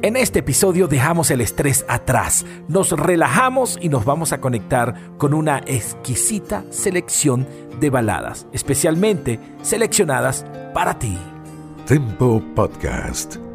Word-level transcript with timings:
En 0.00 0.16
este 0.16 0.38
episodio 0.38 0.86
dejamos 0.86 1.32
el 1.32 1.40
estrés 1.40 1.84
atrás, 1.88 2.46
nos 2.68 2.92
relajamos 2.92 3.76
y 3.80 3.88
nos 3.88 4.04
vamos 4.04 4.32
a 4.32 4.40
conectar 4.40 4.94
con 5.18 5.34
una 5.34 5.58
exquisita 5.66 6.64
selección 6.70 7.48
de 7.80 7.90
baladas, 7.90 8.46
especialmente 8.52 9.40
seleccionadas 9.62 10.46
para 10.72 11.00
ti. 11.00 11.18
Tempo 11.86 12.40
Podcast. 12.54 13.47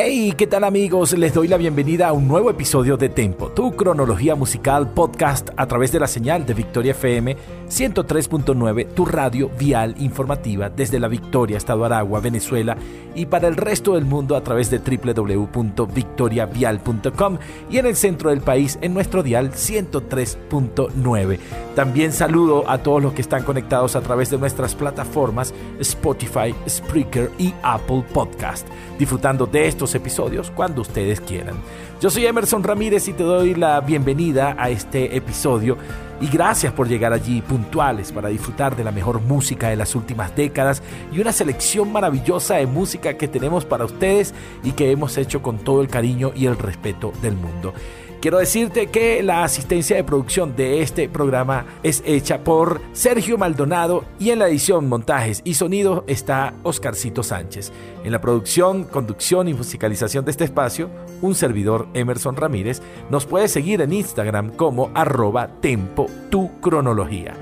Hey, 0.00 0.32
¿qué 0.36 0.46
tal 0.46 0.62
amigos? 0.62 1.18
Les 1.18 1.34
doy 1.34 1.48
la 1.48 1.56
bienvenida 1.56 2.06
a 2.06 2.12
un 2.12 2.28
nuevo 2.28 2.50
episodio 2.50 2.96
de 2.96 3.08
Tempo, 3.08 3.50
tu 3.50 3.74
cronología 3.74 4.36
musical 4.36 4.92
podcast 4.92 5.50
a 5.56 5.66
través 5.66 5.90
de 5.90 5.98
la 5.98 6.06
señal 6.06 6.46
de 6.46 6.54
Victoria 6.54 6.92
FM 6.92 7.36
103.9, 7.68 8.94
tu 8.94 9.04
radio 9.04 9.50
vial 9.58 9.96
informativa 9.98 10.70
desde 10.70 11.00
la 11.00 11.08
Victoria, 11.08 11.56
Estado 11.56 11.84
Aragua, 11.84 12.20
Venezuela 12.20 12.76
y 13.16 13.26
para 13.26 13.48
el 13.48 13.56
resto 13.56 13.96
del 13.96 14.04
mundo 14.04 14.36
a 14.36 14.44
través 14.44 14.70
de 14.70 14.78
www.victoriavial.com 14.78 17.38
y 17.68 17.78
en 17.78 17.86
el 17.86 17.96
centro 17.96 18.30
del 18.30 18.42
país 18.42 18.78
en 18.80 18.94
nuestro 18.94 19.24
dial 19.24 19.50
103.9. 19.50 21.38
También 21.74 22.12
saludo 22.12 22.70
a 22.70 22.78
todos 22.78 23.02
los 23.02 23.14
que 23.14 23.22
están 23.22 23.42
conectados 23.42 23.96
a 23.96 24.00
través 24.00 24.30
de 24.30 24.38
nuestras 24.38 24.76
plataformas 24.76 25.52
Spotify, 25.80 26.54
Spreaker 26.68 27.32
y 27.36 27.52
Apple 27.64 28.04
Podcast, 28.12 28.68
disfrutando 28.96 29.46
de 29.46 29.66
estos 29.66 29.87
episodios 29.94 30.50
cuando 30.50 30.82
ustedes 30.82 31.20
quieran. 31.20 31.56
Yo 32.00 32.10
soy 32.10 32.26
Emerson 32.26 32.62
Ramírez 32.62 33.08
y 33.08 33.12
te 33.12 33.22
doy 33.22 33.54
la 33.54 33.80
bienvenida 33.80 34.56
a 34.58 34.70
este 34.70 35.16
episodio 35.16 35.76
y 36.20 36.26
gracias 36.28 36.72
por 36.72 36.88
llegar 36.88 37.12
allí 37.12 37.42
puntuales 37.42 38.12
para 38.12 38.28
disfrutar 38.28 38.76
de 38.76 38.84
la 38.84 38.92
mejor 38.92 39.20
música 39.20 39.68
de 39.68 39.76
las 39.76 39.94
últimas 39.94 40.34
décadas 40.34 40.82
y 41.12 41.20
una 41.20 41.32
selección 41.32 41.92
maravillosa 41.92 42.56
de 42.56 42.66
música 42.66 43.14
que 43.14 43.28
tenemos 43.28 43.64
para 43.64 43.84
ustedes 43.84 44.34
y 44.64 44.72
que 44.72 44.90
hemos 44.90 45.16
hecho 45.16 45.42
con 45.42 45.58
todo 45.58 45.80
el 45.80 45.88
cariño 45.88 46.32
y 46.34 46.46
el 46.46 46.58
respeto 46.58 47.12
del 47.22 47.34
mundo. 47.34 47.72
Quiero 48.20 48.38
decirte 48.38 48.88
que 48.88 49.22
la 49.22 49.44
asistencia 49.44 49.94
de 49.94 50.02
producción 50.02 50.56
de 50.56 50.82
este 50.82 51.08
programa 51.08 51.66
es 51.84 52.02
hecha 52.04 52.42
por 52.42 52.80
Sergio 52.92 53.38
Maldonado 53.38 54.04
y 54.18 54.30
en 54.30 54.40
la 54.40 54.48
edición, 54.48 54.88
montajes 54.88 55.40
y 55.44 55.54
sonido 55.54 56.02
está 56.08 56.54
Oscarcito 56.64 57.22
Sánchez. 57.22 57.70
En 58.02 58.10
la 58.10 58.20
producción, 58.20 58.82
conducción 58.82 59.46
y 59.46 59.54
musicalización 59.54 60.24
de 60.24 60.32
este 60.32 60.42
espacio, 60.42 60.90
un 61.22 61.36
servidor 61.36 61.86
Emerson 61.94 62.34
Ramírez 62.34 62.82
nos 63.08 63.24
puede 63.24 63.46
seguir 63.46 63.82
en 63.82 63.92
Instagram 63.92 64.50
como 64.50 64.90
arroba 64.94 65.46
tempo 65.60 66.06
tu 66.28 66.60
cronología. 66.60 67.34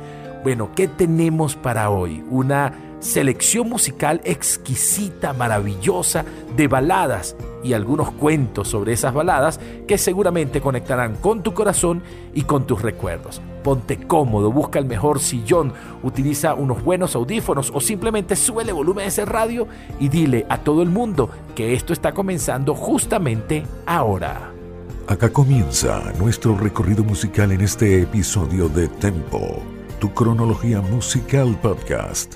Bueno, 0.42 0.72
¿qué 0.76 0.88
tenemos 0.88 1.56
para 1.56 1.88
hoy? 1.88 2.22
Una 2.28 2.85
selección 3.06 3.68
musical 3.68 4.20
exquisita, 4.24 5.32
maravillosa, 5.32 6.24
de 6.56 6.66
baladas 6.66 7.36
y 7.62 7.72
algunos 7.72 8.10
cuentos 8.10 8.68
sobre 8.68 8.92
esas 8.92 9.14
baladas 9.14 9.60
que 9.86 9.96
seguramente 9.96 10.60
conectarán 10.60 11.14
con 11.14 11.42
tu 11.42 11.54
corazón 11.54 12.02
y 12.34 12.42
con 12.42 12.66
tus 12.66 12.82
recuerdos. 12.82 13.40
Ponte 13.62 13.98
cómodo, 14.06 14.52
busca 14.52 14.78
el 14.78 14.86
mejor 14.86 15.20
sillón, 15.20 15.72
utiliza 16.02 16.54
unos 16.54 16.82
buenos 16.82 17.14
audífonos 17.14 17.70
o 17.74 17.80
simplemente 17.80 18.36
sube 18.36 18.64
el 18.64 18.74
volumen 18.74 19.04
de 19.04 19.08
ese 19.08 19.24
radio 19.24 19.68
y 20.00 20.08
dile 20.08 20.44
a 20.48 20.58
todo 20.58 20.82
el 20.82 20.88
mundo 20.88 21.30
que 21.54 21.74
esto 21.74 21.92
está 21.92 22.12
comenzando 22.12 22.74
justamente 22.74 23.64
ahora. 23.86 24.52
Acá 25.06 25.28
comienza 25.32 26.12
nuestro 26.18 26.56
recorrido 26.56 27.04
musical 27.04 27.52
en 27.52 27.60
este 27.60 28.02
episodio 28.02 28.68
de 28.68 28.88
Tempo, 28.88 29.62
tu 30.00 30.12
cronología 30.12 30.80
musical 30.80 31.56
podcast. 31.62 32.34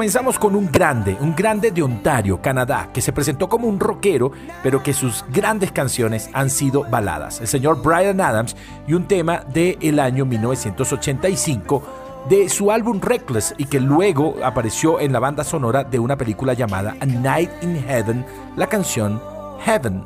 Comenzamos 0.00 0.38
con 0.38 0.56
un 0.56 0.72
grande, 0.72 1.14
un 1.20 1.36
grande 1.36 1.70
de 1.70 1.82
Ontario, 1.82 2.40
Canadá, 2.40 2.88
que 2.90 3.02
se 3.02 3.12
presentó 3.12 3.50
como 3.50 3.68
un 3.68 3.78
rockero, 3.78 4.32
pero 4.62 4.82
que 4.82 4.94
sus 4.94 5.26
grandes 5.30 5.72
canciones 5.72 6.30
han 6.32 6.48
sido 6.48 6.84
baladas. 6.84 7.38
El 7.42 7.48
señor 7.48 7.82
Brian 7.82 8.18
Adams 8.18 8.56
y 8.86 8.94
un 8.94 9.06
tema 9.06 9.44
del 9.52 9.76
el 9.82 9.98
año 9.98 10.24
1985 10.24 11.82
de 12.30 12.48
su 12.48 12.70
álbum 12.70 12.98
Reckless 12.98 13.54
y 13.58 13.66
que 13.66 13.78
luego 13.78 14.36
apareció 14.42 15.00
en 15.00 15.12
la 15.12 15.18
banda 15.18 15.44
sonora 15.44 15.84
de 15.84 15.98
una 15.98 16.16
película 16.16 16.54
llamada 16.54 16.96
A 16.98 17.04
Night 17.04 17.50
in 17.60 17.84
Heaven, 17.84 18.24
la 18.56 18.68
canción 18.68 19.20
Heaven. 19.66 20.02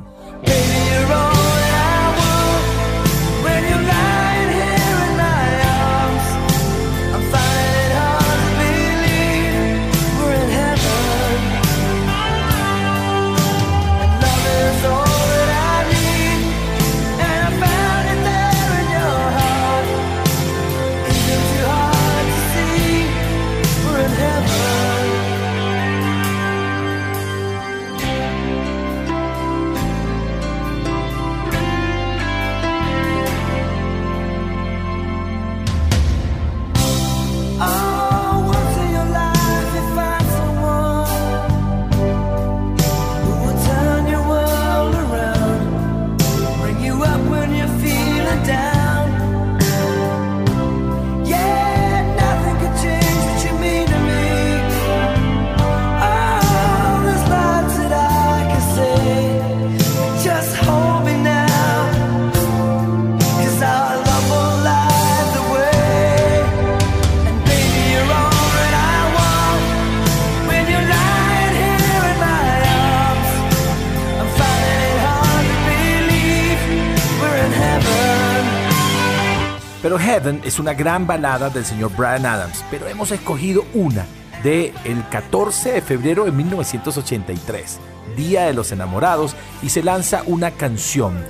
Heaven 80.05 80.43
es 80.45 80.59
una 80.59 80.75
gran 80.75 81.07
balada 81.07 81.49
del 81.49 81.65
señor 81.65 81.91
Brian 81.97 82.27
Adams, 82.27 82.63
pero 82.71 82.87
hemos 82.87 83.11
escogido 83.11 83.65
una 83.73 84.05
de 84.43 84.75
el 84.85 85.03
14 85.09 85.73
de 85.73 85.81
febrero 85.81 86.27
de 86.27 86.31
1983, 86.31 87.79
Día 88.15 88.45
de 88.45 88.53
los 88.53 88.71
Enamorados, 88.71 89.35
y 89.63 89.71
se 89.71 89.83
lanza 89.83 90.23
una 90.27 90.51
canción 90.51 91.25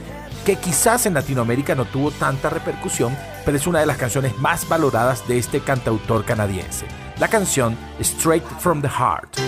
que 0.44 0.56
quizás 0.56 1.06
en 1.06 1.14
Latinoamérica 1.14 1.76
no 1.76 1.84
tuvo 1.84 2.10
tanta 2.10 2.50
repercusión, 2.50 3.16
pero 3.44 3.56
es 3.56 3.69
una 3.69 3.78
de 3.78 3.87
las 3.87 3.96
canciones 3.96 4.37
más 4.38 4.69
valoradas 4.69 5.26
de 5.28 5.38
este 5.38 5.60
cantautor 5.60 6.25
canadiense. 6.25 6.87
La 7.20 7.28
canción 7.28 7.76
Straight 8.00 8.44
from 8.58 8.82
the 8.82 8.88
Heart. 8.88 9.38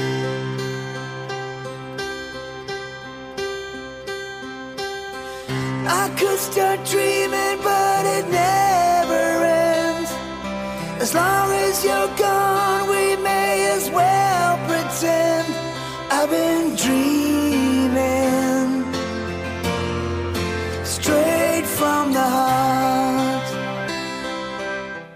As 11.07 11.15
long 11.15 11.53
as 11.53 11.85
you're 11.85 12.09
gone, 12.17 12.66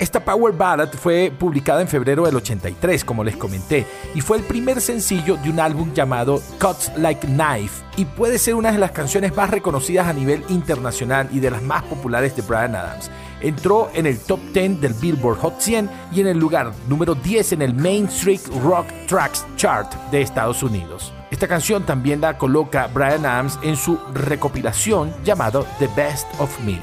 Esta 0.00 0.24
Power 0.24 0.54
Ballad 0.54 0.88
fue 0.94 1.30
publicada 1.38 1.82
en 1.82 1.86
febrero 1.86 2.24
del 2.24 2.34
83, 2.34 3.04
como 3.04 3.22
les 3.22 3.36
comenté, 3.36 3.86
y 4.14 4.22
fue 4.22 4.38
el 4.38 4.44
primer 4.44 4.80
sencillo 4.80 5.36
de 5.36 5.50
un 5.50 5.60
álbum 5.60 5.92
llamado 5.92 6.40
Cuts 6.58 6.92
Like 6.96 7.26
Knife, 7.26 7.84
y 7.98 8.06
puede 8.06 8.38
ser 8.38 8.54
una 8.54 8.72
de 8.72 8.78
las 8.78 8.92
canciones 8.92 9.36
más 9.36 9.50
reconocidas 9.50 10.08
a 10.08 10.14
nivel 10.14 10.42
internacional 10.48 11.28
y 11.30 11.40
de 11.40 11.50
las 11.50 11.60
más 11.60 11.82
populares 11.82 12.34
de 12.34 12.40
Brian 12.40 12.74
Adams. 12.74 13.10
Entró 13.42 13.90
en 13.92 14.06
el 14.06 14.18
top 14.18 14.40
10 14.54 14.80
del 14.80 14.94
Billboard 14.94 15.36
Hot 15.40 15.60
100 15.60 15.90
y 16.12 16.20
en 16.22 16.28
el 16.28 16.38
lugar 16.38 16.72
número 16.88 17.14
10 17.14 17.52
en 17.52 17.60
el 17.60 17.74
Main 17.74 18.06
Street 18.06 18.40
Rock 18.64 18.86
Tracks 19.06 19.44
Chart 19.56 19.92
de 20.10 20.22
Estados 20.22 20.62
Unidos. 20.62 21.12
Esta 21.30 21.46
canción 21.46 21.84
también 21.84 22.22
la 22.22 22.38
coloca 22.38 22.86
Brian 22.86 23.26
Adams 23.26 23.58
en 23.62 23.76
su 23.76 23.98
recopilación 24.14 25.12
llamado 25.24 25.66
The 25.78 25.90
Best 25.94 26.26
of 26.38 26.58
Me. 26.60 26.80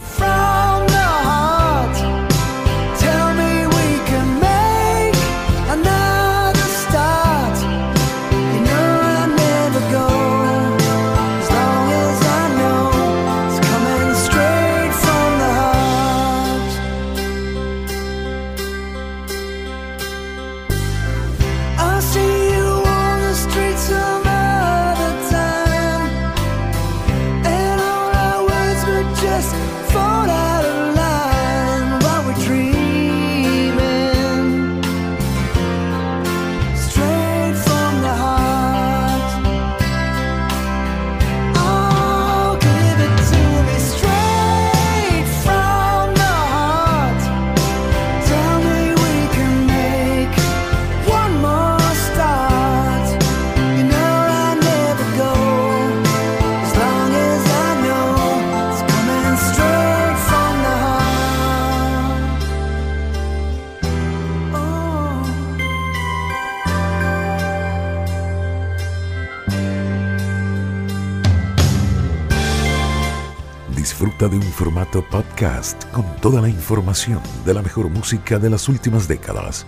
Formato 74.58 75.04
podcast 75.04 75.86
con 75.92 76.04
toda 76.20 76.42
la 76.42 76.50
información 76.50 77.22
de 77.46 77.54
la 77.54 77.62
mejor 77.62 77.92
música 77.92 78.40
de 78.40 78.50
las 78.50 78.68
últimas 78.68 79.08
décadas. 79.08 79.68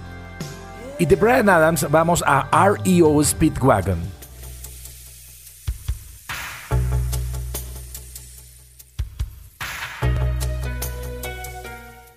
Y 0.97 1.05
de 1.05 1.15
Brian 1.15 1.47
Adams 1.47 1.85
vamos 1.91 2.23
a 2.25 2.49
REO 2.51 3.23
Speedwagon. 3.23 4.18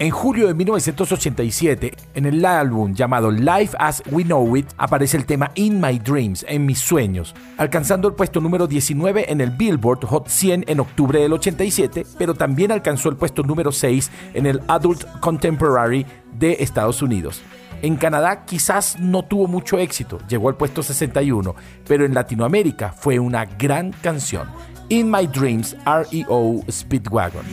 En 0.03 0.11
julio 0.11 0.49
de 0.49 0.55
1987, 0.55 1.95
en 2.15 2.27
el 2.27 2.45
álbum 2.45 2.93
llamado 2.93 3.31
Life 3.31 3.77
as 3.79 4.03
We 4.11 4.25
Know 4.25 4.57
It, 4.57 4.67
aparece 4.77 5.17
el 5.17 5.27
tema 5.27 5.53
In 5.55 5.81
My 5.81 6.01
Dreams, 6.01 6.45
en 6.49 6.67
mis 6.67 6.81
sueños, 6.81 7.37
alcanzando 7.57 8.09
el 8.09 8.15
puesto 8.15 8.41
número 8.41 8.67
19 8.67 9.31
en 9.31 9.41
el 9.41 9.51
Billboard 9.51 10.05
Hot 10.07 10.27
100 10.27 10.65
en 10.67 10.81
octubre 10.81 11.21
del 11.21 11.33
87, 11.33 12.05
pero 12.19 12.35
también 12.35 12.73
alcanzó 12.73 13.11
el 13.11 13.17
puesto 13.17 13.45
número 13.45 13.71
6 13.71 14.11
en 14.35 14.47
el 14.47 14.61
Adult 14.67 15.05
Contemporary 15.21 16.05
de 16.37 16.57
Estados 16.59 17.01
Unidos. 17.01 17.41
En 17.81 17.95
Canadá 17.95 18.45
quizás 18.45 18.99
no 18.99 19.23
tuvo 19.23 19.47
mucho 19.47 19.79
éxito, 19.79 20.19
llegó 20.29 20.49
al 20.49 20.57
puesto 20.57 20.83
61, 20.83 21.55
pero 21.87 22.05
en 22.05 22.13
Latinoamérica 22.13 22.91
fue 22.91 23.21
una 23.21 23.45
gran 23.45 23.93
canción. 23.93 24.49
In 24.89 25.09
My 25.09 25.29
Dreams, 25.29 25.77
REO 25.87 26.61
Speedwagon. 26.69 27.47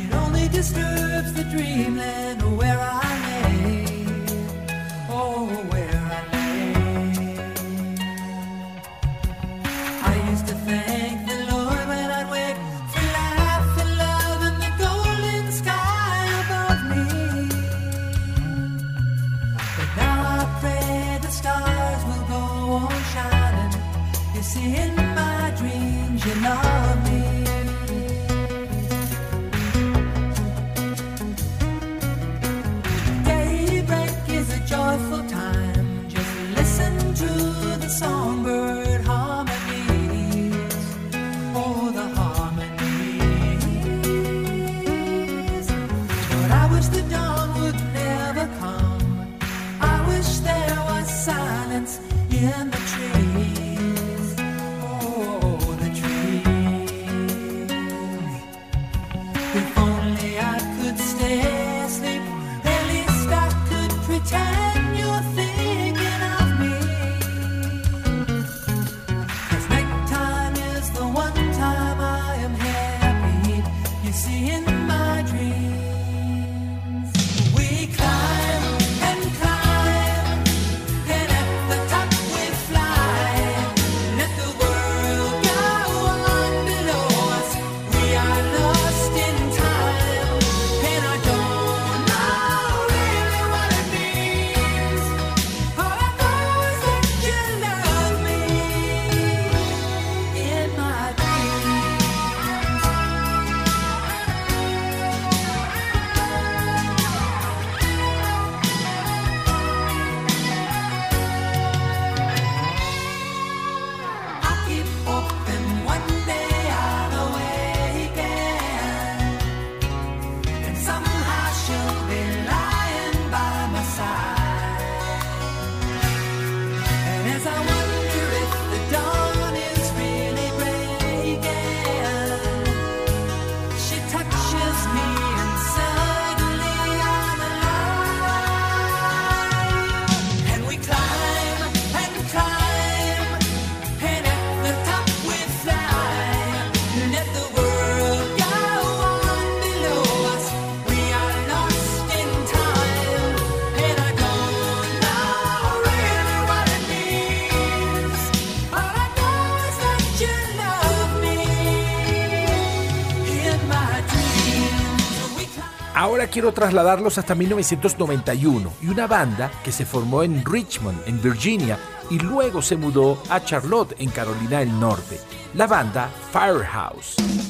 Quiero 166.31 166.52
trasladarlos 166.54 167.18
hasta 167.18 167.36
1991 167.36 168.74
y 168.81 168.88
una 168.88 169.07
banda 169.07 169.52
que 169.64 169.71
se 169.71 169.86
formó 169.86 170.24
en 170.24 170.44
Richmond, 170.45 171.07
en 171.07 171.21
Virginia, 171.21 171.78
y 172.09 172.19
luego 172.19 172.62
se 172.62 172.76
mudó 172.76 173.21
a 173.30 173.44
Charlotte, 173.44 173.95
en 174.00 174.09
Carolina 174.09 174.59
del 174.59 174.80
Norte, 174.80 175.19
la 175.54 175.68
banda 175.68 176.09
Firehouse. 176.31 177.49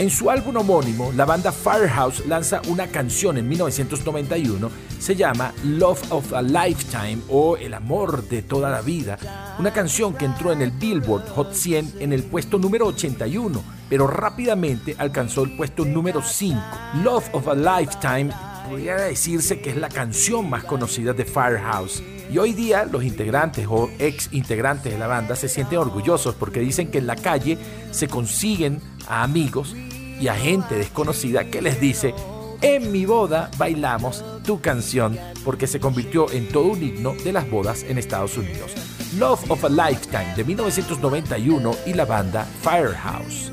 En 0.00 0.08
su 0.08 0.30
álbum 0.30 0.56
homónimo, 0.56 1.12
la 1.14 1.26
banda 1.26 1.52
Firehouse 1.52 2.26
lanza 2.26 2.62
una 2.68 2.86
canción 2.86 3.36
en 3.36 3.46
1991, 3.46 4.70
se 4.98 5.14
llama 5.14 5.52
Love 5.62 6.10
of 6.10 6.32
a 6.32 6.40
Lifetime 6.40 7.18
o 7.28 7.58
El 7.58 7.74
amor 7.74 8.26
de 8.26 8.40
toda 8.40 8.70
la 8.70 8.80
vida, 8.80 9.18
una 9.58 9.74
canción 9.74 10.14
que 10.14 10.24
entró 10.24 10.52
en 10.52 10.62
el 10.62 10.70
Billboard 10.70 11.28
Hot 11.34 11.52
100 11.52 11.96
en 12.00 12.14
el 12.14 12.22
puesto 12.22 12.56
número 12.56 12.86
81, 12.86 13.62
pero 13.90 14.06
rápidamente 14.06 14.96
alcanzó 14.96 15.42
el 15.42 15.54
puesto 15.54 15.84
número 15.84 16.22
5. 16.22 16.58
Love 17.04 17.28
of 17.34 17.48
a 17.48 17.54
Lifetime 17.54 18.30
podría 18.68 18.96
decirse 18.96 19.60
que 19.60 19.70
es 19.70 19.76
la 19.76 19.88
canción 19.88 20.48
más 20.48 20.64
conocida 20.64 21.12
de 21.12 21.24
Firehouse. 21.24 22.02
Y 22.30 22.38
hoy 22.38 22.52
día 22.52 22.84
los 22.84 23.02
integrantes 23.02 23.66
o 23.68 23.90
ex 23.98 24.28
integrantes 24.32 24.92
de 24.92 24.98
la 24.98 25.06
banda 25.06 25.34
se 25.36 25.48
sienten 25.48 25.78
orgullosos 25.78 26.34
porque 26.34 26.60
dicen 26.60 26.90
que 26.90 26.98
en 26.98 27.06
la 27.06 27.16
calle 27.16 27.58
se 27.90 28.08
consiguen 28.08 28.80
a 29.08 29.22
amigos 29.22 29.74
y 30.20 30.28
a 30.28 30.34
gente 30.34 30.76
desconocida 30.76 31.44
que 31.44 31.62
les 31.62 31.80
dice, 31.80 32.14
en 32.62 32.92
mi 32.92 33.06
boda 33.06 33.50
bailamos 33.56 34.22
tu 34.44 34.60
canción 34.60 35.18
porque 35.44 35.66
se 35.66 35.80
convirtió 35.80 36.30
en 36.30 36.48
todo 36.48 36.64
un 36.64 36.82
himno 36.82 37.14
de 37.24 37.32
las 37.32 37.50
bodas 37.50 37.84
en 37.84 37.98
Estados 37.98 38.36
Unidos. 38.36 38.72
Love 39.18 39.50
of 39.50 39.64
a 39.64 39.68
Lifetime 39.68 40.34
de 40.36 40.44
1991 40.44 41.74
y 41.86 41.94
la 41.94 42.04
banda 42.04 42.46
Firehouse. 42.62 43.50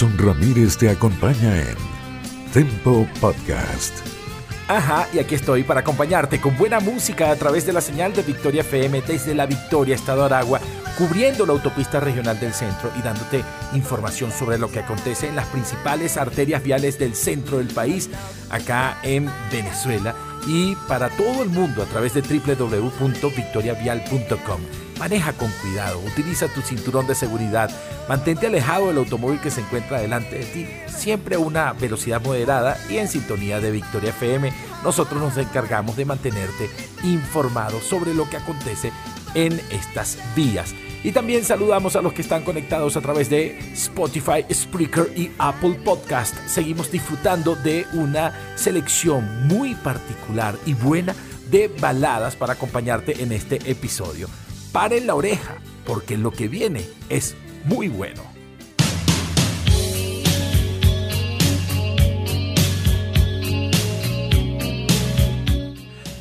Emerson 0.00 0.18
Ramírez 0.18 0.76
te 0.76 0.88
acompaña 0.88 1.60
en 1.60 1.76
Tempo 2.52 3.04
Podcast. 3.20 3.92
Ajá, 4.68 5.08
y 5.12 5.18
aquí 5.18 5.34
estoy 5.34 5.64
para 5.64 5.80
acompañarte 5.80 6.40
con 6.40 6.56
buena 6.56 6.78
música 6.78 7.32
a 7.32 7.36
través 7.36 7.66
de 7.66 7.72
la 7.72 7.80
señal 7.80 8.12
de 8.12 8.22
Victoria 8.22 8.60
FM 8.60 9.02
desde 9.02 9.34
la 9.34 9.46
Victoria, 9.46 9.96
Estado 9.96 10.24
Aragua, 10.24 10.60
cubriendo 10.96 11.44
la 11.46 11.54
autopista 11.54 11.98
regional 11.98 12.38
del 12.38 12.52
centro 12.52 12.92
y 12.96 13.02
dándote 13.02 13.42
información 13.74 14.30
sobre 14.30 14.56
lo 14.56 14.70
que 14.70 14.78
acontece 14.78 15.26
en 15.26 15.34
las 15.34 15.46
principales 15.46 16.16
arterias 16.16 16.62
viales 16.62 16.96
del 16.96 17.16
centro 17.16 17.58
del 17.58 17.68
país, 17.68 18.08
acá 18.50 18.98
en 19.02 19.28
Venezuela 19.50 20.14
y 20.46 20.76
para 20.86 21.10
todo 21.10 21.42
el 21.42 21.50
mundo 21.50 21.82
a 21.82 21.86
través 21.86 22.14
de 22.14 22.22
www.victoriavial.com. 22.22 24.60
Maneja 24.98 25.32
con 25.32 25.50
cuidado, 25.62 26.00
utiliza 26.00 26.48
tu 26.48 26.60
cinturón 26.60 27.06
de 27.06 27.14
seguridad, 27.14 27.70
mantente 28.08 28.48
alejado 28.48 28.88
del 28.88 28.98
automóvil 28.98 29.40
que 29.40 29.50
se 29.50 29.60
encuentra 29.60 30.00
delante 30.00 30.38
de 30.38 30.44
ti, 30.44 30.66
siempre 30.88 31.36
a 31.36 31.38
una 31.38 31.72
velocidad 31.72 32.20
moderada 32.20 32.76
y 32.88 32.96
en 32.96 33.06
sintonía 33.06 33.60
de 33.60 33.70
Victoria 33.70 34.10
FM. 34.10 34.52
Nosotros 34.82 35.20
nos 35.20 35.36
encargamos 35.36 35.96
de 35.96 36.04
mantenerte 36.04 36.68
informado 37.04 37.80
sobre 37.80 38.12
lo 38.12 38.28
que 38.28 38.38
acontece 38.38 38.90
en 39.34 39.60
estas 39.70 40.18
vías. 40.34 40.74
Y 41.04 41.12
también 41.12 41.44
saludamos 41.44 41.94
a 41.94 42.02
los 42.02 42.12
que 42.12 42.22
están 42.22 42.42
conectados 42.42 42.96
a 42.96 43.00
través 43.00 43.30
de 43.30 43.58
Spotify, 43.72 44.44
Spreaker 44.52 45.12
y 45.16 45.30
Apple 45.38 45.78
Podcast. 45.84 46.34
Seguimos 46.46 46.90
disfrutando 46.90 47.54
de 47.54 47.86
una 47.92 48.34
selección 48.56 49.46
muy 49.46 49.74
particular 49.76 50.56
y 50.66 50.74
buena 50.74 51.14
de 51.50 51.68
baladas 51.68 52.36
para 52.36 52.54
acompañarte 52.54 53.22
en 53.22 53.32
este 53.32 53.58
episodio. 53.70 54.28
Paren 54.72 55.06
la 55.06 55.14
oreja, 55.14 55.58
porque 55.86 56.18
lo 56.18 56.30
que 56.30 56.48
viene 56.48 56.84
es 57.08 57.36
muy 57.64 57.88
bueno. 57.88 58.37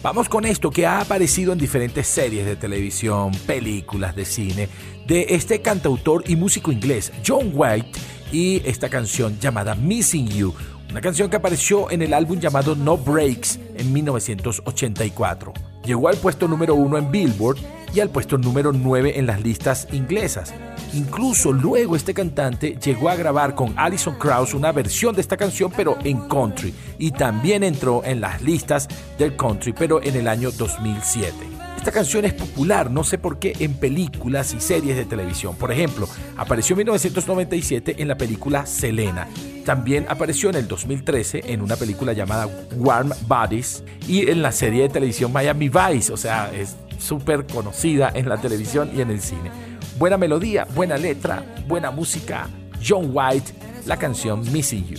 Vamos 0.07 0.29
con 0.29 0.45
esto 0.45 0.71
que 0.71 0.85
ha 0.85 1.01
aparecido 1.01 1.51
en 1.51 1.59
diferentes 1.59 2.07
series 2.07 2.45
de 2.45 2.55
televisión, 2.55 3.33
películas 3.45 4.15
de 4.15 4.23
cine, 4.23 4.69
de 5.05 5.25
este 5.31 5.61
cantautor 5.61 6.23
y 6.27 6.37
músico 6.37 6.71
inglés, 6.71 7.11
John 7.27 7.51
White, 7.53 7.91
y 8.31 8.61
esta 8.63 8.87
canción 8.87 9.37
llamada 9.37 9.75
Missing 9.75 10.29
You, 10.29 10.53
una 10.89 11.01
canción 11.01 11.29
que 11.29 11.35
apareció 11.35 11.91
en 11.91 12.01
el 12.01 12.13
álbum 12.13 12.39
llamado 12.39 12.73
No 12.73 12.95
Breaks 12.95 13.59
en 13.75 13.91
1984. 13.91 15.53
Llegó 15.83 16.07
al 16.07 16.15
puesto 16.15 16.47
número 16.47 16.73
uno 16.73 16.97
en 16.97 17.11
Billboard 17.11 17.57
y 17.93 17.99
al 17.99 18.09
puesto 18.09 18.37
número 18.37 18.71
9 18.71 19.19
en 19.19 19.25
las 19.25 19.41
listas 19.41 19.89
inglesas. 19.91 20.53
Incluso 20.93 21.51
luego 21.51 21.95
este 21.95 22.13
cantante 22.13 22.77
llegó 22.83 23.09
a 23.09 23.15
grabar 23.15 23.55
con 23.55 23.73
Alison 23.77 24.15
Krauss 24.17 24.53
una 24.53 24.71
versión 24.71 25.15
de 25.15 25.21
esta 25.21 25.37
canción 25.37 25.71
pero 25.75 25.97
en 26.03 26.27
country 26.27 26.73
y 26.97 27.11
también 27.11 27.63
entró 27.63 28.03
en 28.03 28.21
las 28.21 28.41
listas 28.41 28.87
del 29.17 29.35
country 29.35 29.73
pero 29.73 30.01
en 30.01 30.15
el 30.15 30.27
año 30.27 30.51
2007. 30.51 31.33
Esta 31.77 31.91
canción 31.91 32.25
es 32.25 32.33
popular, 32.33 32.91
no 32.91 33.03
sé 33.03 33.17
por 33.17 33.39
qué, 33.39 33.53
en 33.59 33.73
películas 33.75 34.53
y 34.53 34.59
series 34.59 34.97
de 34.97 35.05
televisión. 35.05 35.55
Por 35.55 35.71
ejemplo, 35.71 36.09
apareció 36.35 36.73
en 36.73 36.79
1997 36.79 37.95
en 37.99 38.07
la 38.07 38.17
película 38.17 38.65
Selena. 38.65 39.27
También 39.63 40.05
apareció 40.09 40.49
en 40.49 40.55
el 40.55 40.67
2013 40.67 41.43
en 41.53 41.61
una 41.61 41.75
película 41.75 42.13
llamada 42.13 42.49
Warm 42.75 43.11
Bodies 43.27 43.83
y 44.07 44.29
en 44.29 44.41
la 44.41 44.51
serie 44.51 44.83
de 44.83 44.89
televisión 44.89 45.31
Miami 45.31 45.69
Vice. 45.69 46.11
O 46.11 46.17
sea, 46.17 46.51
es 46.53 46.75
súper 46.99 47.45
conocida 47.45 48.11
en 48.13 48.27
la 48.27 48.37
televisión 48.41 48.91
y 48.93 49.01
en 49.01 49.11
el 49.11 49.21
cine. 49.21 49.51
Buena 49.97 50.15
melodía, 50.15 50.67
buena 50.75 50.95
letra, 50.95 51.43
buena 51.67 51.89
música. 51.89 52.47
John 52.85 53.09
White, 53.11 53.51
la 53.87 53.97
canción 53.97 54.41
Missing 54.51 54.87
You. 54.87 54.97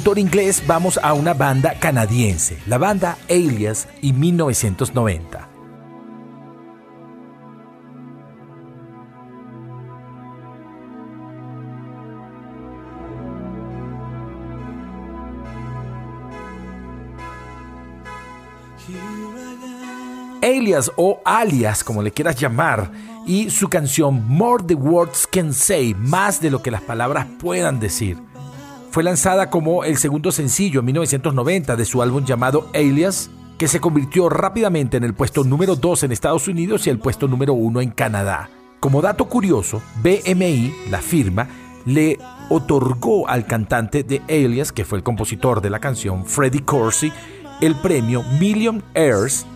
Cantautor 0.00 0.18
inglés 0.18 0.62
vamos 0.66 0.98
a 1.02 1.12
una 1.12 1.34
banda 1.34 1.74
canadiense, 1.78 2.56
la 2.66 2.78
banda 2.78 3.18
Alias 3.28 3.86
y 4.00 4.14
1990. 4.14 5.46
Alias 20.42 20.90
o 20.96 21.20
Alias, 21.26 21.84
como 21.84 22.02
le 22.02 22.10
quieras 22.10 22.36
llamar, 22.36 22.90
y 23.26 23.50
su 23.50 23.68
canción 23.68 24.26
More 24.26 24.64
the 24.64 24.74
Words 24.74 25.26
Can 25.30 25.52
Say, 25.52 25.92
más 25.94 26.40
de 26.40 26.50
lo 26.50 26.62
que 26.62 26.70
las 26.70 26.80
palabras 26.80 27.26
puedan 27.38 27.78
decir. 27.80 28.29
Fue 28.90 29.04
lanzada 29.04 29.50
como 29.50 29.84
el 29.84 29.98
segundo 29.98 30.32
sencillo 30.32 30.80
en 30.80 30.86
1990 30.86 31.76
de 31.76 31.84
su 31.84 32.02
álbum 32.02 32.24
llamado 32.24 32.68
Alias, 32.74 33.30
que 33.56 33.68
se 33.68 33.78
convirtió 33.78 34.28
rápidamente 34.28 34.96
en 34.96 35.04
el 35.04 35.14
puesto 35.14 35.44
número 35.44 35.76
2 35.76 36.04
en 36.04 36.12
Estados 36.12 36.48
Unidos 36.48 36.88
y 36.88 36.90
el 36.90 36.98
puesto 36.98 37.28
número 37.28 37.52
1 37.52 37.82
en 37.82 37.90
Canadá. 37.90 38.50
Como 38.80 39.00
dato 39.00 39.26
curioso, 39.26 39.80
BMI, 40.02 40.74
la 40.90 41.00
firma, 41.00 41.46
le 41.86 42.18
otorgó 42.48 43.28
al 43.28 43.46
cantante 43.46 44.02
de 44.02 44.22
Alias, 44.28 44.72
que 44.72 44.84
fue 44.84 44.98
el 44.98 45.04
compositor 45.04 45.60
de 45.60 45.70
la 45.70 45.78
canción, 45.78 46.26
Freddie 46.26 46.64
Corsi, 46.64 47.12
el 47.60 47.76
premio 47.76 48.24
Million 48.40 48.82
Airs 48.96 49.46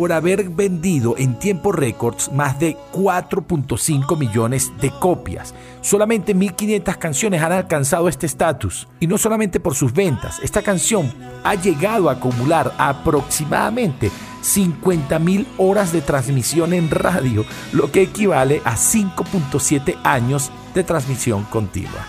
por 0.00 0.14
haber 0.14 0.48
vendido 0.48 1.14
en 1.18 1.38
tiempo 1.38 1.72
récords 1.72 2.32
más 2.32 2.58
de 2.58 2.74
4.5 2.94 4.16
millones 4.16 4.72
de 4.80 4.90
copias. 4.92 5.52
Solamente 5.82 6.34
1.500 6.34 6.96
canciones 6.96 7.42
han 7.42 7.52
alcanzado 7.52 8.08
este 8.08 8.24
estatus. 8.24 8.88
Y 8.98 9.06
no 9.06 9.18
solamente 9.18 9.60
por 9.60 9.74
sus 9.74 9.92
ventas, 9.92 10.40
esta 10.42 10.62
canción 10.62 11.12
ha 11.44 11.54
llegado 11.54 12.08
a 12.08 12.14
acumular 12.14 12.72
aproximadamente 12.78 14.10
50.000 14.42 15.46
horas 15.58 15.92
de 15.92 16.00
transmisión 16.00 16.72
en 16.72 16.88
radio, 16.88 17.44
lo 17.74 17.92
que 17.92 18.00
equivale 18.00 18.62
a 18.64 18.76
5.7 18.76 19.98
años 20.02 20.50
de 20.72 20.82
transmisión 20.82 21.44
continua. 21.44 22.06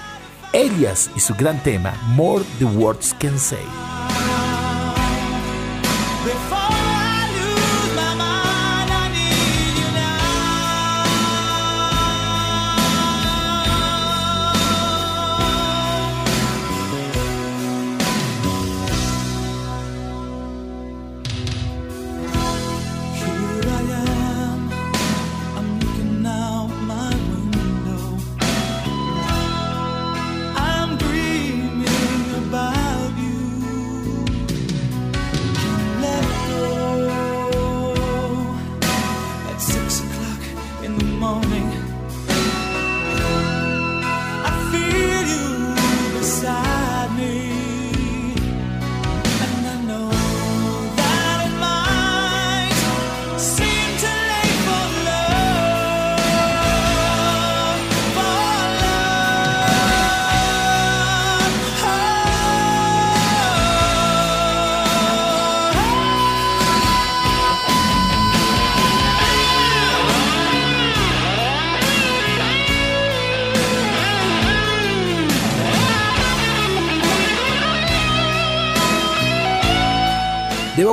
Elias 0.54 1.12
y 1.14 1.20
su 1.20 1.36
gran 1.36 1.62
tema, 1.62 1.94
More 2.16 2.46
the 2.58 2.64
Words 2.64 3.14
Can 3.20 3.38
Say. 3.38 3.60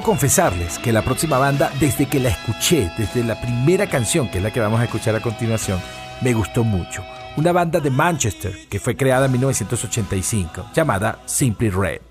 Confesarles 0.08 0.78
que 0.78 0.90
la 0.90 1.02
próxima 1.02 1.36
banda, 1.36 1.70
desde 1.78 2.06
que 2.06 2.18
la 2.18 2.30
escuché, 2.30 2.90
desde 2.96 3.22
la 3.22 3.38
primera 3.38 3.86
canción, 3.86 4.30
que 4.30 4.38
es 4.38 4.42
la 4.42 4.50
que 4.50 4.58
vamos 4.58 4.80
a 4.80 4.84
escuchar 4.84 5.14
a 5.14 5.20
continuación, 5.20 5.78
me 6.22 6.32
gustó 6.32 6.64
mucho. 6.64 7.04
Una 7.36 7.52
banda 7.52 7.78
de 7.78 7.90
Manchester 7.90 8.54
que 8.70 8.80
fue 8.80 8.96
creada 8.96 9.26
en 9.26 9.32
1985, 9.32 10.70
llamada 10.74 11.18
Simply 11.26 11.68
Red. 11.68 12.07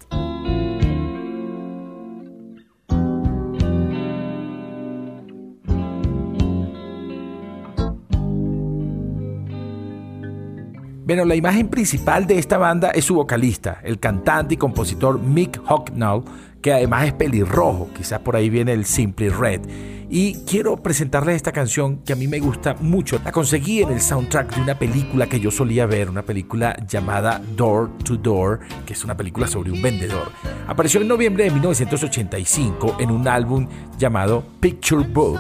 Bueno, 11.08 11.24
la 11.24 11.36
imagen 11.36 11.70
principal 11.70 12.28
de 12.28 12.38
esta 12.38 12.58
banda 12.58 12.89
es 12.89 13.06
su 13.06 13.15
vocalista, 13.15 13.80
el 13.82 13.98
cantante 13.98 14.56
y 14.56 14.58
compositor 14.58 15.17
Mick 15.17 15.58
Hucknall, 15.63 16.26
que 16.62 16.74
además 16.74 17.08
es 17.08 17.13
pelirrojo, 17.13 17.88
quizás 17.96 18.20
por 18.20 18.36
ahí 18.36 18.50
viene 18.50 18.74
el 18.74 18.84
Simply 18.84 19.30
Red. 19.30 19.62
Y 20.10 20.34
quiero 20.43 20.76
presentarles 20.76 21.38
esta 21.38 21.54
canción 21.54 22.00
que 22.00 22.12
a 22.12 22.17
mí 22.17 22.28
me 22.28 22.39
gusta 22.39 22.76
mucho. 22.82 23.22
La 23.24 23.32
conseguí 23.32 23.84
en 23.84 23.91
el 23.91 24.02
soundtrack 24.02 24.54
de 24.54 24.62
una 24.62 24.78
película 24.78 25.28
que 25.28 25.39
yo 25.39 25.50
solía 25.50 25.86
ver, 25.86 26.10
una 26.10 26.24
película 26.24 26.76
llamada 26.86 27.41
Door 27.56 28.00
to 28.00 28.17
Door, 28.17 28.60
que 28.86 28.91
es 28.91 29.06
una 29.06 29.15
película 29.15 29.48
sobre 29.48 29.72
un 29.72 29.82
vendedor. 29.82 30.30
Apareció 30.67 31.00
en 31.00 31.08
noviembre 31.08 31.46
de 31.46 31.52
1985 31.52 32.98
en 33.00 33.12
un 33.12 33.30
álbum 33.30 33.65
llamado 33.98 34.43
Picture 34.60 35.08
Book 35.08 35.39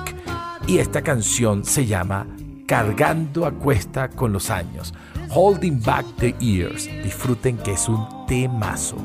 y 0.65 0.77
esta 0.77 1.01
canción 1.01 1.65
se 1.65 1.85
llama 1.85 2.25
Cargando 2.67 3.45
a 3.45 3.51
cuesta 3.53 4.09
con 4.09 4.33
los 4.33 4.49
años. 4.49 4.93
Holding 5.33 5.81
Back 5.81 6.05
the 6.17 6.33
Years. 6.33 6.89
Disfruten 7.01 7.57
que 7.57 7.71
es 7.71 7.87
un 7.87 8.05
temazo. 8.27 8.97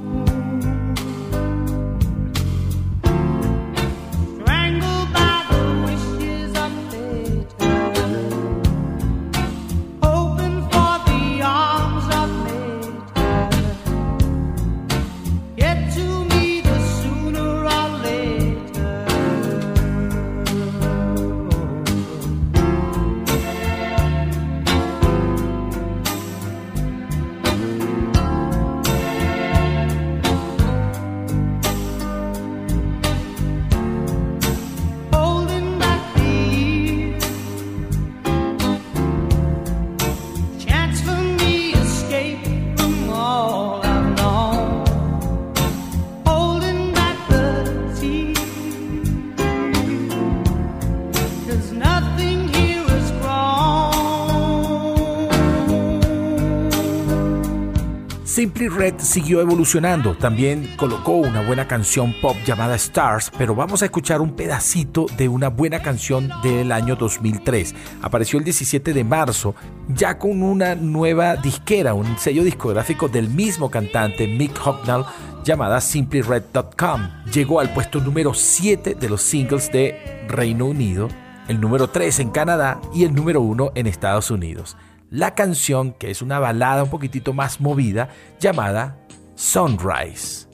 Simply 58.43 58.67
Red 58.67 58.95
siguió 58.99 59.41
evolucionando, 59.41 60.17
también 60.17 60.75
colocó 60.77 61.13
una 61.13 61.43
buena 61.43 61.69
canción 61.69 62.13
pop 62.21 62.37
llamada 62.45 62.75
Stars, 62.75 63.31
pero 63.39 63.55
vamos 63.55 63.83
a 63.83 63.85
escuchar 63.85 64.21
un 64.21 64.35
pedacito 64.35 65.07
de 65.17 65.29
una 65.29 65.47
buena 65.47 65.81
canción 65.81 66.29
del 66.43 66.73
año 66.73 66.97
2003. 66.97 67.73
Apareció 68.03 68.41
el 68.41 68.45
17 68.45 68.95
de 68.95 69.05
marzo, 69.05 69.55
ya 69.87 70.19
con 70.19 70.43
una 70.43 70.75
nueva 70.75 71.37
disquera, 71.37 71.95
un 71.95 72.19
sello 72.19 72.43
discográfico 72.43 73.09
del 73.09 73.29
mismo 73.29 73.71
cantante 73.71 74.27
Mick 74.27 74.59
Hucknall 74.59 75.07
llamada 75.45 75.81
simplyred.com. 75.81 77.11
Llegó 77.33 77.61
al 77.61 77.73
puesto 77.73 78.01
número 78.01 78.35
7 78.35 78.97
de 78.97 79.09
los 79.09 79.23
singles 79.23 79.71
de 79.71 80.27
Reino 80.27 80.67
Unido, 80.67 81.07
el 81.47 81.61
número 81.61 81.91
3 81.91 82.19
en 82.19 82.31
Canadá 82.31 82.81
y 82.93 83.05
el 83.05 83.15
número 83.15 83.41
1 83.41 83.71
en 83.77 83.87
Estados 83.87 84.33
Unidos 84.33 84.77
la 85.13 85.35
canción, 85.35 85.93
que 85.93 86.11
es 86.11 86.23
una 86.23 86.39
balada 86.39 86.83
un 86.83 86.91
poquitito 86.91 87.35
más 87.35 87.61
movida, 87.61 88.09
llamada 88.41 88.97
Sunrise. 89.35 90.52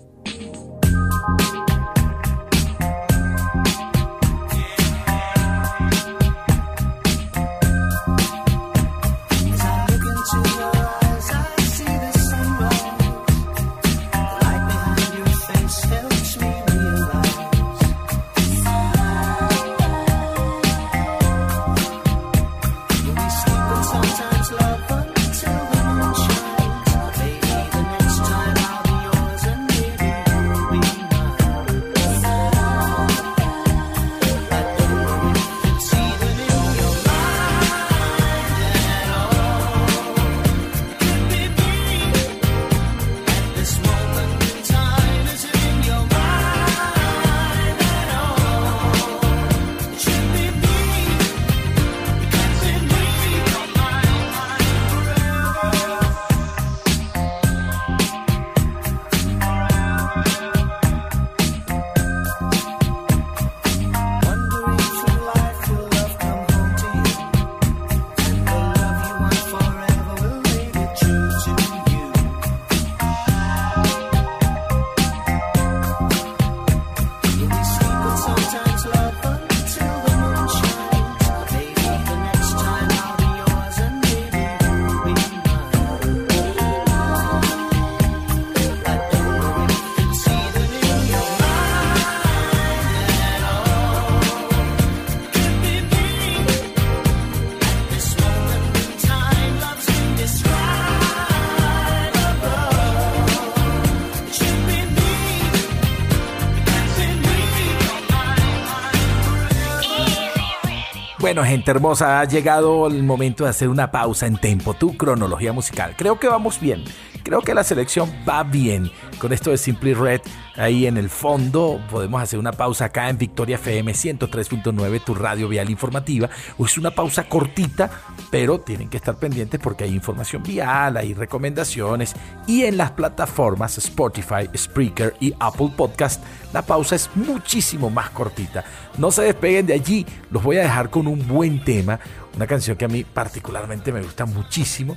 Bueno, 111.28 111.44
gente 111.44 111.70
hermosa, 111.70 112.20
ha 112.20 112.24
llegado 112.24 112.86
el 112.86 113.02
momento 113.02 113.44
de 113.44 113.50
hacer 113.50 113.68
una 113.68 113.90
pausa 113.90 114.26
en 114.26 114.38
Tempo, 114.38 114.72
tu 114.72 114.96
cronología 114.96 115.52
musical. 115.52 115.94
Creo 115.94 116.18
que 116.18 116.26
vamos 116.26 116.58
bien. 116.58 116.84
Creo 117.22 117.42
que 117.42 117.52
la 117.52 117.64
selección 117.64 118.10
va 118.26 118.42
bien. 118.44 118.90
Con 119.18 119.32
esto 119.32 119.50
de 119.50 119.58
Simply 119.58 119.94
Red 119.94 120.20
ahí 120.56 120.86
en 120.86 120.96
el 120.96 121.10
fondo, 121.10 121.80
podemos 121.90 122.22
hacer 122.22 122.38
una 122.38 122.52
pausa 122.52 122.86
acá 122.86 123.08
en 123.08 123.18
Victoria 123.18 123.56
FM 123.56 123.92
103.9, 123.92 125.04
tu 125.04 125.14
radio 125.14 125.48
vial 125.48 125.70
informativa. 125.70 126.28
Es 126.58 126.78
una 126.78 126.92
pausa 126.92 127.28
cortita, 127.28 127.90
pero 128.30 128.60
tienen 128.60 128.88
que 128.88 128.96
estar 128.96 129.16
pendientes 129.16 129.58
porque 129.60 129.84
hay 129.84 129.94
información 129.94 130.42
vial, 130.44 130.96
hay 130.96 131.14
recomendaciones. 131.14 132.14
Y 132.46 132.62
en 132.62 132.76
las 132.76 132.92
plataformas 132.92 133.76
Spotify, 133.78 134.48
Spreaker 134.56 135.16
y 135.18 135.34
Apple 135.40 135.72
Podcast, 135.76 136.22
la 136.52 136.62
pausa 136.62 136.94
es 136.94 137.10
muchísimo 137.16 137.90
más 137.90 138.10
cortita. 138.10 138.64
No 138.98 139.10
se 139.10 139.22
despeguen 139.22 139.66
de 139.66 139.74
allí, 139.74 140.06
los 140.30 140.42
voy 140.44 140.58
a 140.58 140.62
dejar 140.62 140.90
con 140.90 141.08
un 141.08 141.26
buen 141.26 141.64
tema 141.64 141.98
una 142.36 142.46
canción 142.46 142.76
que 142.76 142.84
a 142.84 142.88
mí 142.88 143.02
particularmente 143.02 143.90
me 143.90 144.00
gusta 144.00 144.24
muchísimo 144.24 144.96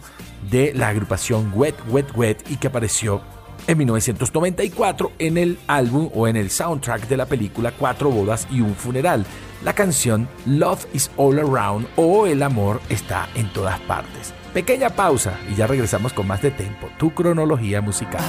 de 0.51 0.73
la 0.75 0.89
agrupación 0.89 1.51
Wet 1.55 1.75
Wet 1.89 2.15
Wet 2.15 2.51
y 2.51 2.57
que 2.57 2.67
apareció 2.67 3.23
en 3.67 3.77
1994 3.77 5.11
en 5.19 5.37
el 5.37 5.59
álbum 5.67 6.09
o 6.13 6.27
en 6.27 6.35
el 6.35 6.49
soundtrack 6.49 7.07
de 7.07 7.17
la 7.17 7.25
película 7.25 7.71
Cuatro 7.71 8.09
bodas 8.09 8.47
y 8.51 8.61
un 8.61 8.75
funeral. 8.75 9.25
La 9.63 9.73
canción 9.73 10.27
Love 10.45 10.85
is 10.93 11.11
All 11.17 11.39
Around 11.39 11.87
o 11.95 12.25
El 12.25 12.43
amor 12.43 12.81
está 12.89 13.27
en 13.35 13.51
todas 13.53 13.79
partes. 13.81 14.33
Pequeña 14.53 14.89
pausa 14.89 15.37
y 15.49 15.55
ya 15.55 15.67
regresamos 15.67 16.13
con 16.13 16.27
más 16.27 16.41
de 16.41 16.51
tiempo, 16.51 16.89
tu 16.97 17.13
cronología 17.13 17.81
musical. 17.81 18.23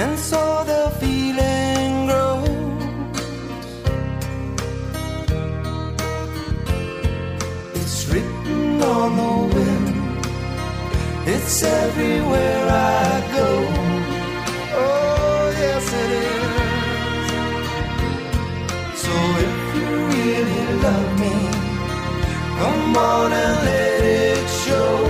And 0.00 0.16
so 0.16 0.42
the 0.70 0.84
feeling 1.00 2.06
grows. 2.06 2.48
It's 7.80 7.98
written 8.10 8.82
on 8.96 9.10
the 9.20 9.34
wind, 9.54 9.88
it's 11.26 11.62
everywhere 11.64 12.64
I 12.70 13.10
go. 13.38 13.48
Oh, 14.84 15.42
yes, 15.62 15.86
it 16.02 16.10
is. 16.28 16.58
So 19.02 19.14
if 19.46 19.56
you 19.76 19.88
really 20.14 20.64
love 20.86 21.10
me, 21.22 21.36
come 22.60 22.96
on 22.96 23.30
and 23.32 23.56
let 23.66 24.02
it 24.04 24.46
show. 24.62 25.07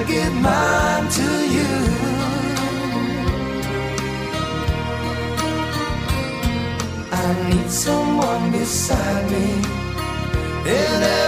I 0.00 0.04
give 0.04 0.32
mine 0.32 1.08
to 1.18 1.28
you. 1.56 1.72
I 7.12 7.50
need 7.50 7.70
someone 7.70 8.50
beside 8.50 9.30
me. 9.30 9.48
In 10.78 11.19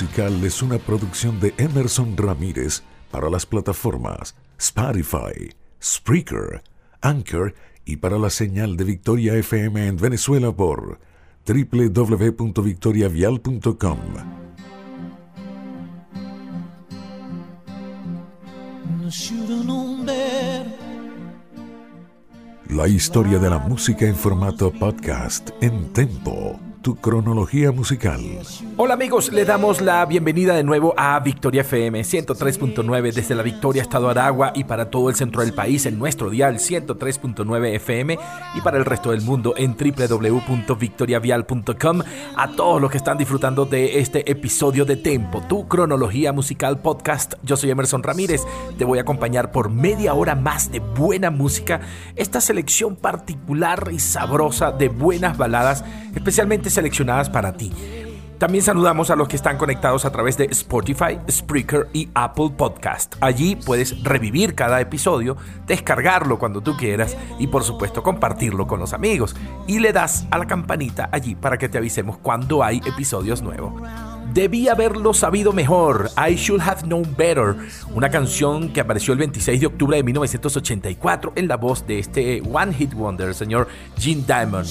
es 0.00 0.60
una 0.60 0.78
producción 0.78 1.38
de 1.38 1.54
Emerson 1.56 2.16
Ramírez 2.16 2.82
para 3.12 3.30
las 3.30 3.46
plataformas 3.46 4.34
Spotify, 4.58 5.54
Spreaker, 5.80 6.64
Anchor 7.00 7.54
y 7.84 7.98
para 7.98 8.18
la 8.18 8.30
señal 8.30 8.76
de 8.76 8.82
Victoria 8.82 9.36
FM 9.36 9.86
en 9.86 9.96
Venezuela 9.96 10.50
por 10.50 10.98
www.victoriavial.com. 11.46 13.98
La 22.68 22.88
historia 22.88 23.38
de 23.38 23.50
la 23.50 23.60
música 23.60 24.06
en 24.06 24.16
formato 24.16 24.72
podcast 24.72 25.50
en 25.60 25.92
Tempo 25.92 26.58
tu 26.84 26.94
cronología 26.96 27.72
musical. 27.72 28.20
Hola 28.76 28.92
amigos, 28.92 29.32
le 29.32 29.46
damos 29.46 29.80
la 29.80 30.04
bienvenida 30.04 30.54
de 30.54 30.62
nuevo 30.62 30.92
a 30.98 31.18
Victoria 31.18 31.62
FM 31.62 32.02
103.9 32.02 33.10
desde 33.10 33.34
la 33.34 33.42
Victoria, 33.42 33.80
Estado 33.80 34.10
Aragua 34.10 34.52
y 34.54 34.64
para 34.64 34.90
todo 34.90 35.08
el 35.08 35.14
centro 35.14 35.40
del 35.40 35.54
país 35.54 35.86
en 35.86 35.98
nuestro 35.98 36.28
dial 36.28 36.56
103.9 36.56 37.74
FM 37.76 38.18
y 38.54 38.60
para 38.60 38.76
el 38.76 38.84
resto 38.84 39.12
del 39.12 39.22
mundo 39.22 39.54
en 39.56 39.78
www.victoriavial.com. 39.78 42.02
A 42.36 42.50
todos 42.50 42.82
los 42.82 42.90
que 42.90 42.98
están 42.98 43.16
disfrutando 43.16 43.64
de 43.64 44.00
este 44.00 44.30
episodio 44.30 44.84
de 44.84 44.98
Tempo, 44.98 45.42
tu 45.48 45.66
cronología 45.66 46.34
musical 46.34 46.82
podcast. 46.82 47.32
Yo 47.42 47.56
soy 47.56 47.70
Emerson 47.70 48.02
Ramírez, 48.02 48.42
te 48.76 48.84
voy 48.84 48.98
a 48.98 49.02
acompañar 49.02 49.52
por 49.52 49.70
media 49.70 50.12
hora 50.12 50.34
más 50.34 50.70
de 50.70 50.80
buena 50.80 51.30
música, 51.30 51.80
esta 52.14 52.42
selección 52.42 52.94
particular 52.94 53.88
y 53.90 54.00
sabrosa 54.00 54.70
de 54.70 54.90
buenas 54.90 55.38
baladas, 55.38 55.82
especialmente 56.14 56.73
seleccionadas 56.74 57.30
para 57.30 57.52
ti. 57.54 57.72
También 58.38 58.64
saludamos 58.64 59.10
a 59.10 59.16
los 59.16 59.28
que 59.28 59.36
están 59.36 59.56
conectados 59.56 60.04
a 60.04 60.10
través 60.10 60.36
de 60.36 60.44
Spotify, 60.46 61.18
Spreaker 61.30 61.88
y 61.92 62.08
Apple 62.14 62.50
Podcast. 62.56 63.14
Allí 63.20 63.56
puedes 63.56 64.02
revivir 64.02 64.54
cada 64.54 64.80
episodio, 64.80 65.36
descargarlo 65.66 66.38
cuando 66.38 66.60
tú 66.60 66.76
quieras 66.76 67.16
y 67.38 67.46
por 67.46 67.62
supuesto 67.62 68.02
compartirlo 68.02 68.66
con 68.66 68.80
los 68.80 68.92
amigos. 68.92 69.36
Y 69.66 69.78
le 69.78 69.92
das 69.92 70.26
a 70.30 70.38
la 70.38 70.46
campanita 70.46 71.08
allí 71.12 71.36
para 71.36 71.56
que 71.58 71.68
te 71.68 71.78
avisemos 71.78 72.18
cuando 72.18 72.64
hay 72.64 72.82
episodios 72.84 73.40
nuevos. 73.40 73.80
Debí 74.34 74.68
haberlo 74.68 75.14
sabido 75.14 75.52
mejor. 75.52 76.10
I 76.18 76.34
Should 76.34 76.60
Have 76.60 76.82
Known 76.82 77.14
Better. 77.16 77.54
Una 77.94 78.10
canción 78.10 78.72
que 78.72 78.80
apareció 78.80 79.12
el 79.12 79.20
26 79.20 79.60
de 79.60 79.66
octubre 79.66 79.96
de 79.96 80.02
1984 80.02 81.34
en 81.36 81.46
la 81.46 81.56
voz 81.56 81.86
de 81.86 82.00
este 82.00 82.42
One 82.42 82.74
Hit 82.74 82.94
Wonder, 82.94 83.32
señor 83.32 83.68
Gene 83.96 84.24
Diamond. 84.26 84.66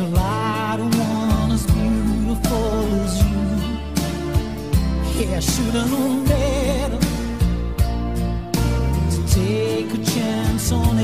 As 0.00 1.66
beautiful 1.66 2.84
as 3.04 3.14
you. 3.22 3.40
Yeah, 5.20 5.38
I 5.38 5.88
known 5.88 6.24
better 6.24 6.98
take 9.28 9.92
a 9.94 10.04
chance 10.04 10.72
on? 10.72 10.94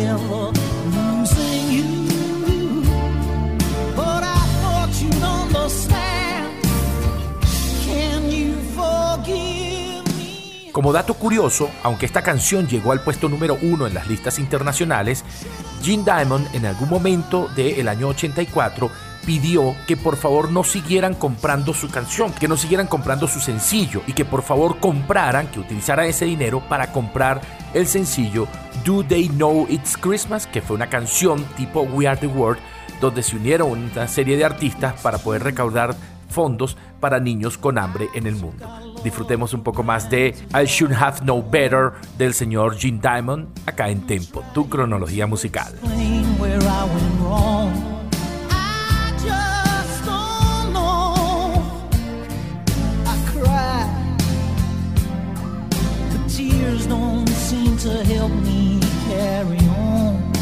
Como 10.73 10.93
dato 10.95 11.13
curioso, 11.13 11.69
aunque 11.83 12.07
esta 12.07 12.23
canción 12.23 12.67
llegó 12.67 12.93
al 12.93 13.03
puesto 13.03 13.29
número 13.29 13.59
uno 13.61 13.87
en 13.87 13.93
las 13.93 14.07
listas 14.07 14.39
internacionales, 14.39 15.27
Gene 15.83 16.05
Diamond 16.05 16.55
en 16.55 16.67
algún 16.67 16.89
momento 16.89 17.49
del 17.57 17.89
año 17.89 18.09
84 18.09 18.91
pidió 19.25 19.75
que 19.87 19.97
por 19.97 20.17
favor 20.17 20.51
no 20.51 20.65
siguieran 20.65 21.15
comprando 21.15 21.75
su 21.75 21.91
canción, 21.91 22.33
que 22.33 22.49
no 22.49 22.57
siguieran 22.57 22.87
comprando 22.87 23.29
su 23.29 23.41
sencillo 23.41 24.03
y 24.07 24.13
que 24.13 24.25
por 24.25 24.43
favor 24.43 24.79
compraran, 24.79 25.49
que 25.49 25.61
utilizaran 25.61 26.07
ese 26.07 26.25
dinero 26.25 26.63
para 26.69 26.93
comprar 26.93 27.41
el 27.75 27.87
sencillo 27.87 28.47
Do 28.85 29.05
They 29.05 29.29
Know 29.29 29.67
It's 29.69 29.97
Christmas, 29.97 30.47
que 30.47 30.63
fue 30.63 30.77
una 30.77 30.89
canción 30.89 31.45
tipo 31.57 31.83
We 31.83 32.09
Are 32.09 32.19
the 32.19 32.27
World, 32.27 32.61
donde 33.01 33.23
se 33.23 33.37
unieron 33.37 33.71
una 33.71 34.09
serie 34.09 34.37
de 34.37 34.45
artistas 34.45 35.01
para 35.01 35.19
poder 35.19 35.43
recaudar 35.43 35.95
fondos 36.29 36.77
para 37.01 37.21
niños 37.21 37.59
con 37.59 37.79
hambre 37.79 38.09
en 38.15 38.27
el 38.27 38.37
mundo. 38.37 38.90
Disfrutemos 39.05 39.55
un 39.55 39.63
poco 39.63 39.83
más 39.83 40.11
de 40.11 40.35
I 40.55 40.65
Should 40.67 40.93
Have 40.93 41.25
No 41.25 41.43
Better 41.43 41.93
del 42.19 42.35
señor 42.35 42.77
Gene 42.79 43.01
Diamond 43.01 43.49
acá 43.67 43.89
en 43.89 44.07
Tempo, 44.07 44.43
tu 44.55 44.69
cronología 44.69 45.27
musical. 45.27 45.73
to 57.81 58.05
help 58.05 58.31
me 58.31 58.79
carry 59.09 59.59
on. 59.69 60.33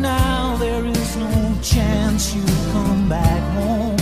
Now 0.00 0.56
there 0.60 0.86
is 0.86 1.16
no 1.16 1.58
chance 1.60 2.32
you 2.32 2.44
come 2.70 3.08
back 3.08 3.42
home. 3.54 3.93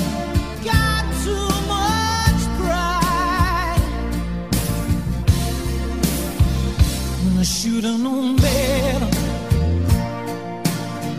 Should 7.63 7.85
have 7.85 8.01
known 8.01 8.35
better 8.35 9.11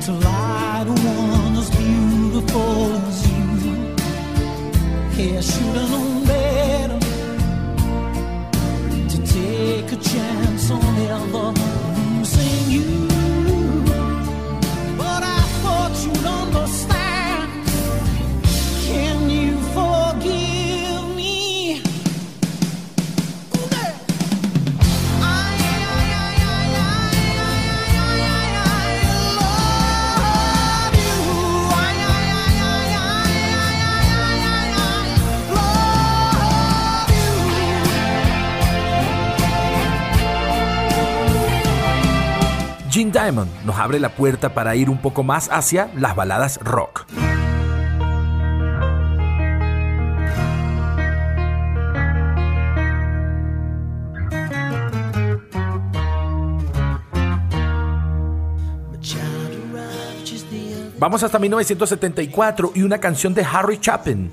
to 0.01 0.11
lie 0.11 0.83
to 0.85 0.91
one 0.91 1.55
as 1.55 1.69
beautiful 1.69 2.91
as 3.07 3.31
you. 3.31 3.45
I 5.37 5.41
should 5.41 5.75
have 5.77 5.89
known 5.89 6.25
better 6.25 6.99
to 9.07 9.17
take 9.25 9.89
a 9.93 9.95
chance 9.95 10.42
Gene 43.03 43.11
Diamond 43.11 43.51
nos 43.65 43.77
abre 43.77 43.99
la 43.99 44.15
puerta 44.15 44.53
para 44.53 44.77
ir 44.77 44.89
un 44.89 44.97
poco 44.97 45.23
más 45.23 45.49
hacia 45.51 45.89
las 45.93 46.15
baladas 46.15 46.57
rock. 46.63 47.05
Vamos 60.97 61.21
hasta 61.21 61.37
1974 61.37 62.71
y 62.75 62.83
una 62.83 62.99
canción 62.99 63.33
de 63.33 63.43
Harry 63.43 63.77
Chapin, 63.77 64.31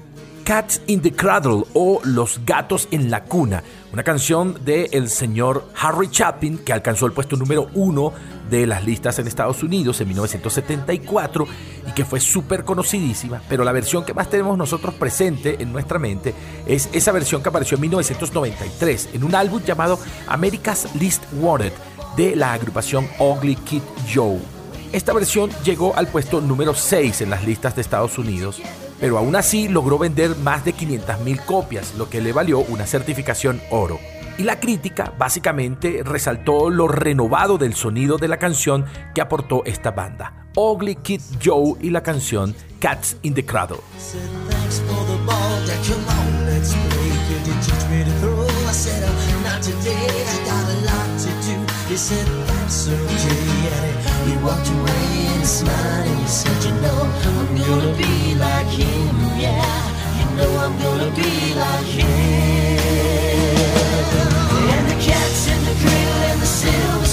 Cats 0.50 0.82
in 0.88 1.00
the 1.00 1.12
Cradle 1.12 1.62
o 1.74 2.00
Los 2.02 2.40
gatos 2.44 2.88
en 2.90 3.08
la 3.08 3.22
cuna, 3.22 3.62
una 3.92 4.02
canción 4.02 4.58
del 4.64 4.88
el 4.90 5.08
señor 5.08 5.68
Harry 5.80 6.10
Chapin 6.10 6.58
que 6.58 6.72
alcanzó 6.72 7.06
el 7.06 7.12
puesto 7.12 7.36
número 7.36 7.68
uno 7.74 8.12
de 8.50 8.66
las 8.66 8.84
listas 8.84 9.16
en 9.20 9.28
Estados 9.28 9.62
Unidos 9.62 10.00
en 10.00 10.08
1974 10.08 11.46
y 11.86 11.92
que 11.92 12.04
fue 12.04 12.18
súper 12.18 12.64
conocidísima, 12.64 13.40
pero 13.48 13.62
la 13.62 13.70
versión 13.70 14.04
que 14.04 14.12
más 14.12 14.28
tenemos 14.28 14.58
nosotros 14.58 14.92
presente 14.94 15.54
en 15.62 15.70
nuestra 15.70 16.00
mente 16.00 16.34
es 16.66 16.88
esa 16.92 17.12
versión 17.12 17.44
que 17.44 17.48
apareció 17.48 17.76
en 17.76 17.82
1993 17.82 19.10
en 19.12 19.22
un 19.22 19.36
álbum 19.36 19.62
llamado 19.62 20.00
America's 20.26 20.88
Least 20.96 21.22
Wanted 21.34 21.72
de 22.16 22.34
la 22.34 22.54
agrupación 22.54 23.06
Ugly 23.20 23.54
Kid 23.54 23.82
Joe. 24.12 24.40
Esta 24.90 25.12
versión 25.12 25.48
llegó 25.62 25.94
al 25.94 26.08
puesto 26.08 26.40
número 26.40 26.74
6 26.74 27.20
en 27.20 27.30
las 27.30 27.44
listas 27.44 27.76
de 27.76 27.82
Estados 27.82 28.18
Unidos, 28.18 28.60
pero 29.00 29.18
aún 29.18 29.34
así 29.34 29.68
logró 29.68 29.98
vender 29.98 30.36
más 30.36 30.64
de 30.64 30.74
500.000 30.74 31.44
copias, 31.44 31.94
lo 31.96 32.08
que 32.10 32.20
le 32.20 32.32
valió 32.32 32.60
una 32.60 32.86
certificación 32.86 33.60
oro. 33.70 33.98
Y 34.38 34.42
la 34.44 34.60
crítica 34.60 35.12
básicamente 35.18 36.02
resaltó 36.04 36.70
lo 36.70 36.88
renovado 36.88 37.58
del 37.58 37.74
sonido 37.74 38.16
de 38.16 38.28
la 38.28 38.38
canción 38.38 38.84
que 39.14 39.20
aportó 39.20 39.64
esta 39.64 39.90
banda. 39.90 40.46
Ugly 40.56 40.96
Kid 40.96 41.20
Joe 41.42 41.74
y 41.80 41.90
la 41.90 42.02
canción 42.02 42.54
Cats 42.78 43.16
in 43.22 43.34
the 43.34 43.44
Cradle. 43.44 43.80
He 55.40 55.42
and 55.42 55.48
smiled 55.48 56.06
and 56.06 56.20
you 56.20 56.28
said, 56.28 56.64
you 56.64 56.72
know, 56.82 57.00
I'm 57.24 57.56
gonna 57.56 57.96
be 57.96 58.34
like 58.34 58.66
him, 58.66 59.16
yeah. 59.40 59.64
You 60.18 60.26
know 60.36 60.50
I'm 60.58 60.76
gonna 60.78 61.10
be 61.16 61.54
like 61.54 61.86
him. 61.86 62.06
And 64.74 64.84
the 64.90 64.98
cat's 65.02 65.48
in 65.48 65.64
the 65.64 65.74
cradle 65.80 66.22
and 66.30 66.42
the 66.42 66.46
silver 66.46 67.09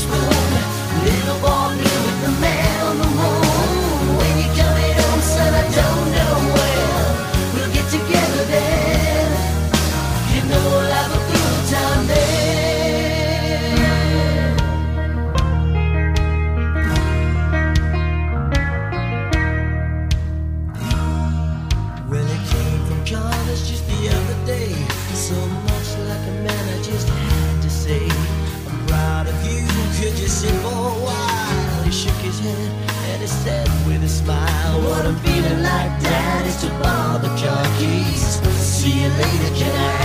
Head 32.47 33.13
and 33.13 33.21
he 33.21 33.27
said 33.27 33.67
with 33.87 34.03
a 34.03 34.09
smile, 34.09 34.81
What 34.81 35.05
I'm 35.05 35.15
feeling 35.17 35.61
like, 35.63 35.91
Dad, 36.01 36.45
is 36.45 36.57
to 36.61 36.69
borrow 36.81 37.19
the 37.19 37.29
car 37.41 37.65
keys. 37.77 38.39
See 38.55 39.01
you 39.01 39.09
later, 39.09 39.55
can 39.55 39.75
I 39.75 39.96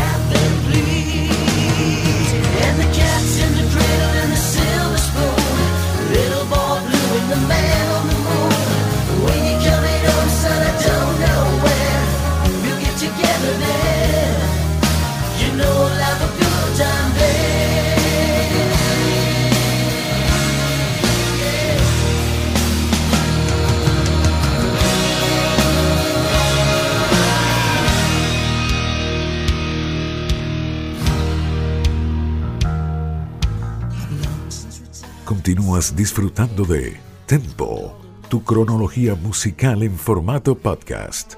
Disfrutando 35.72 36.66
de 36.66 37.00
Tempo, 37.24 37.98
tu 38.28 38.44
cronología 38.44 39.14
musical 39.14 39.82
en 39.82 39.96
formato 39.96 40.54
podcast. 40.54 41.36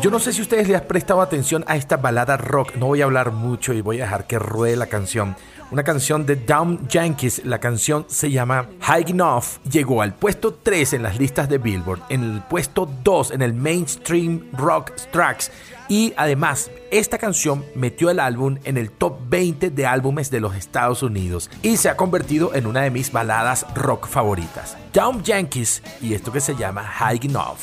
Yo 0.00 0.12
no 0.12 0.20
sé 0.20 0.32
si 0.32 0.40
ustedes 0.40 0.68
le 0.68 0.76
han 0.76 0.84
prestado 0.84 1.20
atención 1.20 1.64
a 1.66 1.74
esta 1.76 1.96
balada 1.96 2.36
rock. 2.36 2.76
No 2.76 2.86
voy 2.86 3.02
a 3.02 3.06
hablar 3.06 3.32
mucho 3.32 3.72
y 3.72 3.80
voy 3.80 3.98
a 3.98 4.04
dejar 4.04 4.28
que 4.28 4.38
ruede 4.38 4.76
la 4.76 4.86
canción. 4.86 5.34
Una 5.72 5.82
canción 5.82 6.24
de 6.24 6.36
Down 6.36 6.86
Yankees. 6.88 7.44
La 7.44 7.58
canción 7.58 8.06
se 8.08 8.30
llama 8.30 8.68
High 8.82 9.10
Enough. 9.10 9.44
Llegó 9.68 10.00
al 10.00 10.14
puesto 10.14 10.54
3 10.54 10.92
en 10.94 11.02
las 11.02 11.18
listas 11.18 11.48
de 11.48 11.58
Billboard. 11.58 12.02
En 12.08 12.22
el 12.22 12.42
puesto 12.42 12.88
2 13.02 13.32
en 13.32 13.42
el 13.42 13.52
Mainstream 13.52 14.48
Rock 14.52 14.92
Tracks. 15.10 15.50
Y 15.88 16.14
además, 16.16 16.70
esta 16.92 17.18
canción 17.18 17.64
metió 17.74 18.10
el 18.10 18.20
álbum 18.20 18.58
en 18.64 18.76
el 18.76 18.90
top 18.90 19.18
20 19.28 19.70
de 19.70 19.86
álbumes 19.86 20.30
de 20.30 20.40
los 20.40 20.54
Estados 20.54 21.02
Unidos 21.02 21.50
y 21.62 21.76
se 21.76 21.88
ha 21.88 21.96
convertido 21.96 22.54
en 22.54 22.66
una 22.66 22.82
de 22.82 22.90
mis 22.90 23.10
baladas 23.10 23.66
rock 23.74 24.06
favoritas. 24.06 24.76
Down 24.92 25.22
Yankees 25.24 25.82
y 26.00 26.14
esto 26.14 26.30
que 26.30 26.40
se 26.40 26.54
llama 26.54 26.84
High 26.84 27.20
Enough. 27.24 27.58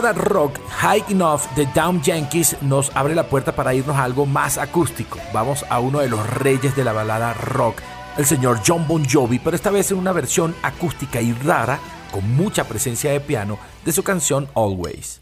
Balada 0.00 0.18
rock 0.18 0.58
High 0.68 1.04
Enough 1.10 1.42
de 1.56 1.66
Down 1.74 2.00
Yankees 2.02 2.56
nos 2.62 2.90
abre 2.94 3.14
la 3.14 3.28
puerta 3.28 3.52
para 3.52 3.74
irnos 3.74 3.96
a 3.96 4.04
algo 4.04 4.24
más 4.24 4.56
acústico. 4.56 5.18
Vamos 5.32 5.64
a 5.68 5.78
uno 5.78 5.98
de 5.98 6.08
los 6.08 6.26
reyes 6.36 6.74
de 6.74 6.84
la 6.84 6.92
balada 6.92 7.34
rock, 7.34 7.80
el 8.16 8.24
señor 8.24 8.60
John 8.66 8.86
Bon 8.88 9.04
Jovi, 9.06 9.38
pero 9.38 9.54
esta 9.54 9.70
vez 9.70 9.90
en 9.90 9.98
una 9.98 10.12
versión 10.12 10.54
acústica 10.62 11.20
y 11.20 11.32
rara, 11.32 11.78
con 12.10 12.34
mucha 12.34 12.64
presencia 12.64 13.12
de 13.12 13.20
piano, 13.20 13.58
de 13.84 13.92
su 13.92 14.02
canción 14.02 14.48
Always. 14.54 15.20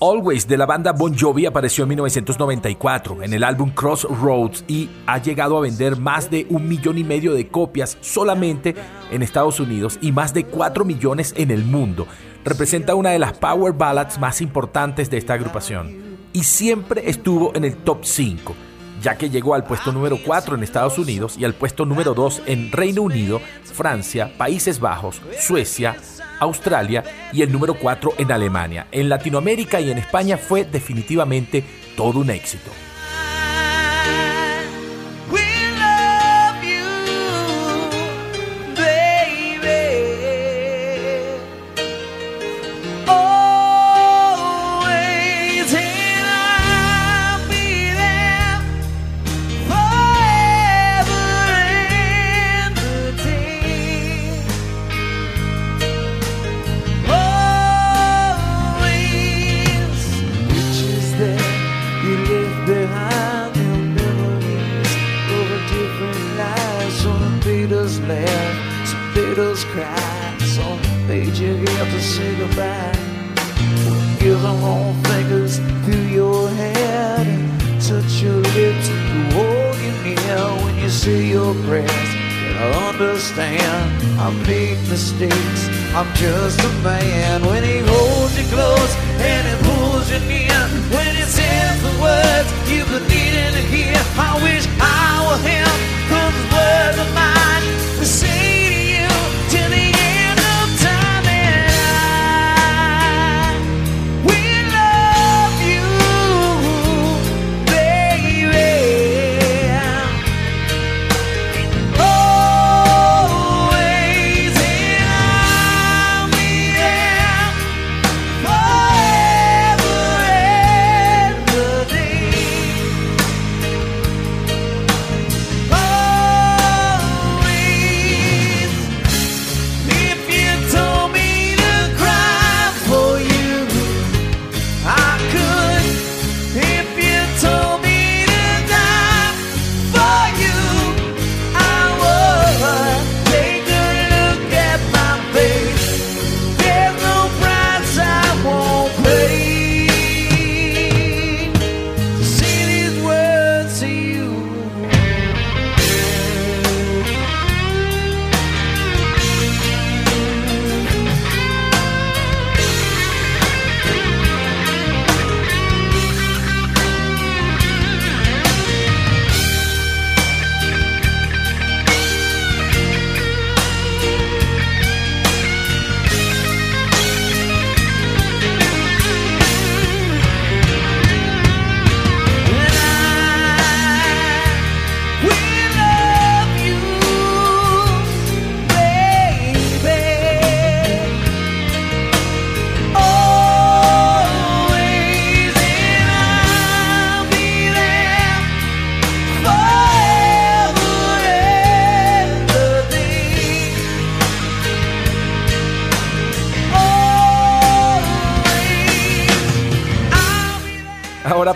Always 0.00 0.48
de 0.48 0.56
la 0.56 0.66
banda 0.66 0.92
Bon 0.92 1.16
Jovi 1.16 1.46
apareció 1.46 1.84
en 1.84 1.90
1994 1.90 3.22
en 3.22 3.32
el 3.32 3.44
álbum 3.44 3.70
Crossroads 3.70 4.64
y 4.66 4.88
ha 5.06 5.18
llegado 5.18 5.56
a 5.56 5.60
vender 5.60 5.96
más 5.96 6.30
de 6.30 6.46
un 6.50 6.68
millón 6.68 6.98
y 6.98 7.04
medio 7.04 7.34
de 7.34 7.48
copias 7.48 7.96
solamente 8.00 8.74
en 9.10 9.22
Estados 9.22 9.60
Unidos 9.60 9.98
y 10.00 10.12
más 10.12 10.34
de 10.34 10.44
4 10.44 10.84
millones 10.84 11.34
en 11.36 11.50
el 11.50 11.64
mundo. 11.64 12.06
Representa 12.44 12.94
una 12.94 13.10
de 13.10 13.18
las 13.18 13.34
power 13.34 13.72
ballads 13.72 14.18
más 14.18 14.40
importantes 14.40 15.08
de 15.10 15.18
esta 15.18 15.34
agrupación 15.34 16.18
y 16.32 16.44
siempre 16.44 17.08
estuvo 17.08 17.54
en 17.54 17.64
el 17.64 17.76
top 17.76 18.04
5 18.04 18.54
ya 19.02 19.16
que 19.16 19.30
llegó 19.30 19.54
al 19.54 19.64
puesto 19.64 19.92
número 19.92 20.18
4 20.24 20.56
en 20.56 20.62
Estados 20.62 20.98
Unidos 20.98 21.36
y 21.38 21.44
al 21.44 21.54
puesto 21.54 21.84
número 21.84 22.14
2 22.14 22.42
en 22.46 22.72
Reino 22.72 23.02
Unido, 23.02 23.40
Francia, 23.62 24.32
Países 24.38 24.80
Bajos, 24.80 25.20
Suecia, 25.38 25.96
Australia 26.40 27.02
y 27.32 27.42
el 27.42 27.52
número 27.52 27.74
4 27.74 28.14
en 28.18 28.32
Alemania. 28.32 28.86
En 28.92 29.08
Latinoamérica 29.08 29.80
y 29.80 29.90
en 29.90 29.98
España 29.98 30.36
fue 30.36 30.64
definitivamente 30.64 31.64
todo 31.96 32.20
un 32.20 32.30
éxito. 32.30 32.70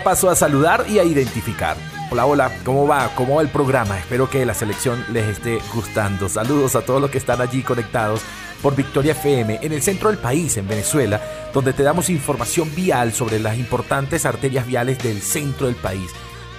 Paso 0.03 0.29
a 0.29 0.35
saludar 0.35 0.85
y 0.89 0.99
a 0.99 1.03
identificar. 1.03 1.77
Hola, 2.09 2.25
hola, 2.25 2.51
¿cómo 2.65 2.87
va? 2.87 3.09
¿Cómo 3.15 3.35
va 3.35 3.41
el 3.41 3.47
programa? 3.47 3.97
Espero 3.97 4.29
que 4.29 4.45
la 4.45 4.53
selección 4.53 5.03
les 5.13 5.27
esté 5.27 5.59
gustando. 5.73 6.27
Saludos 6.27 6.75
a 6.75 6.81
todos 6.81 6.99
los 6.99 7.09
que 7.09 7.17
están 7.17 7.39
allí 7.39 7.61
conectados 7.61 8.21
por 8.61 8.75
Victoria 8.75 9.13
FM 9.13 9.59
en 9.61 9.71
el 9.71 9.81
centro 9.81 10.09
del 10.09 10.17
país, 10.17 10.57
en 10.57 10.67
Venezuela, 10.67 11.21
donde 11.53 11.73
te 11.73 11.83
damos 11.83 12.09
información 12.09 12.73
vial 12.75 13.13
sobre 13.13 13.39
las 13.39 13.57
importantes 13.57 14.25
arterias 14.25 14.67
viales 14.67 14.99
del 14.99 15.21
centro 15.21 15.67
del 15.67 15.75
país. 15.75 16.11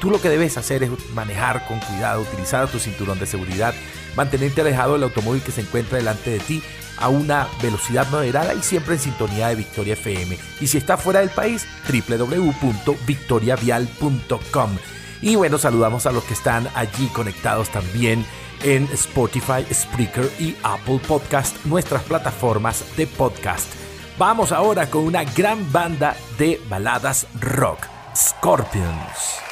Tú 0.02 0.10
lo 0.10 0.20
que 0.20 0.28
debes 0.28 0.58
hacer 0.58 0.82
es 0.82 0.90
manejar 1.14 1.64
con 1.68 1.78
cuidado, 1.78 2.22
utilizar 2.22 2.66
tu 2.66 2.80
cinturón 2.80 3.20
de 3.20 3.26
seguridad, 3.26 3.72
mantenerte 4.16 4.62
alejado 4.62 4.94
del 4.94 5.04
automóvil 5.04 5.42
que 5.42 5.52
se 5.52 5.60
encuentra 5.60 5.98
delante 5.98 6.30
de 6.30 6.40
ti 6.40 6.60
a 6.98 7.08
una 7.08 7.46
velocidad 7.62 8.10
moderada 8.10 8.52
y 8.52 8.62
siempre 8.62 8.94
en 8.94 9.00
sintonía 9.00 9.46
de 9.46 9.54
Victoria 9.54 9.92
FM. 9.92 10.36
Y 10.60 10.66
si 10.66 10.78
está 10.78 10.96
fuera 10.96 11.20
del 11.20 11.30
país, 11.30 11.68
www.victoriavial.com. 11.88 14.76
Y 15.20 15.36
bueno, 15.36 15.56
saludamos 15.56 16.04
a 16.06 16.10
los 16.10 16.24
que 16.24 16.34
están 16.34 16.66
allí 16.74 17.06
conectados 17.14 17.68
también 17.68 18.26
en 18.64 18.88
Spotify, 18.92 19.64
Spreaker 19.72 20.28
y 20.40 20.56
Apple 20.64 20.98
Podcast, 21.06 21.64
nuestras 21.64 22.02
plataformas 22.02 22.84
de 22.96 23.06
podcast. 23.06 23.72
Vamos 24.18 24.50
ahora 24.50 24.90
con 24.90 25.04
una 25.04 25.22
gran 25.22 25.70
banda 25.70 26.16
de 26.38 26.60
baladas 26.68 27.28
rock, 27.40 27.86
Scorpions. 28.16 29.51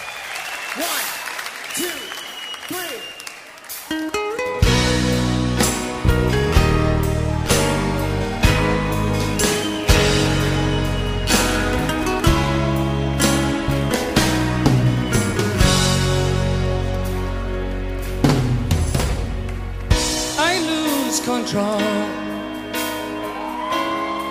control 21.50 21.78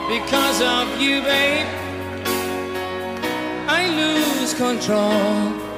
because 0.07 0.61
of 0.61 1.01
you, 1.01 1.21
babe. 1.21 1.67
I 3.67 3.87
lose 3.89 4.53
control. 4.53 5.68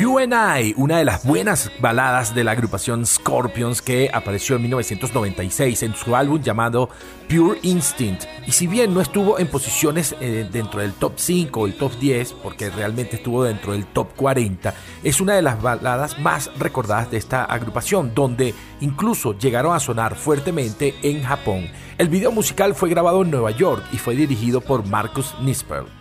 You 0.00 0.18
and 0.18 0.32
I, 0.32 0.72
una 0.78 0.96
de 0.96 1.04
las 1.04 1.26
buenas 1.26 1.70
baladas 1.78 2.34
de 2.34 2.42
la 2.42 2.52
agrupación 2.52 3.04
Scorpions 3.04 3.82
que 3.82 4.08
apareció 4.10 4.56
en 4.56 4.62
1996 4.62 5.82
en 5.82 5.94
su 5.94 6.16
álbum 6.16 6.40
llamado 6.40 6.88
Pure 7.28 7.58
Instinct. 7.62 8.24
Y 8.46 8.52
si 8.52 8.66
bien 8.66 8.94
no 8.94 9.02
estuvo 9.02 9.38
en 9.38 9.46
posiciones 9.48 10.16
eh, 10.20 10.48
dentro 10.50 10.80
del 10.80 10.94
top 10.94 11.14
5 11.16 11.60
o 11.60 11.66
el 11.66 11.74
top 11.74 11.98
10, 11.98 12.32
porque 12.32 12.70
realmente 12.70 13.16
estuvo 13.16 13.44
dentro 13.44 13.72
del 13.72 13.84
top 13.86 14.08
40, 14.16 14.72
es 15.02 15.20
una 15.20 15.34
de 15.34 15.42
las 15.42 15.60
baladas 15.60 16.18
más 16.20 16.50
recordadas 16.58 17.10
de 17.10 17.18
esta 17.18 17.44
agrupación, 17.44 18.14
donde 18.14 18.54
incluso 18.80 19.36
llegaron 19.36 19.74
a 19.74 19.80
sonar 19.80 20.16
fuertemente 20.16 20.94
en 21.02 21.22
Japón. 21.24 21.68
El 21.98 22.08
video 22.08 22.32
musical 22.32 22.74
fue 22.74 22.88
grabado 22.88 23.20
en 23.20 23.30
Nueva 23.30 23.50
York 23.50 23.84
y 23.92 23.98
fue 23.98 24.16
dirigido 24.16 24.62
por 24.62 24.86
Marcus 24.86 25.34
Nisper. 25.42 25.97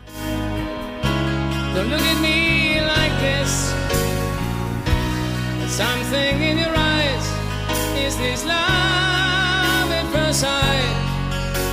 Something 5.77 6.41
in 6.41 6.57
your 6.57 6.75
eyes 6.75 7.25
is 8.03 8.17
this 8.17 8.43
love 8.43 9.91
at 9.99 10.05
first 10.11 10.39
sight. 10.39 10.95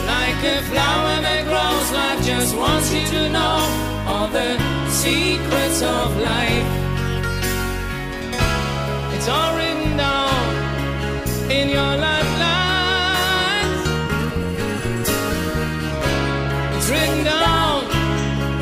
Like 0.06 0.44
a 0.44 0.60
flower 0.68 1.22
that 1.24 1.42
grows, 1.48 1.88
life 1.90 2.20
just 2.22 2.54
wants 2.54 2.92
you 2.92 3.06
to 3.06 3.30
know 3.30 3.58
all 4.06 4.28
the 4.28 4.58
secrets 4.90 5.80
of 5.80 6.14
life. 6.20 6.68
It's 9.14 9.26
all 9.26 9.56
written 9.56 9.96
down 9.96 10.44
in 11.50 11.70
your 11.70 11.96
lifelines. 12.06 13.80
It's 16.76 16.88
written 16.90 17.24
down 17.24 17.86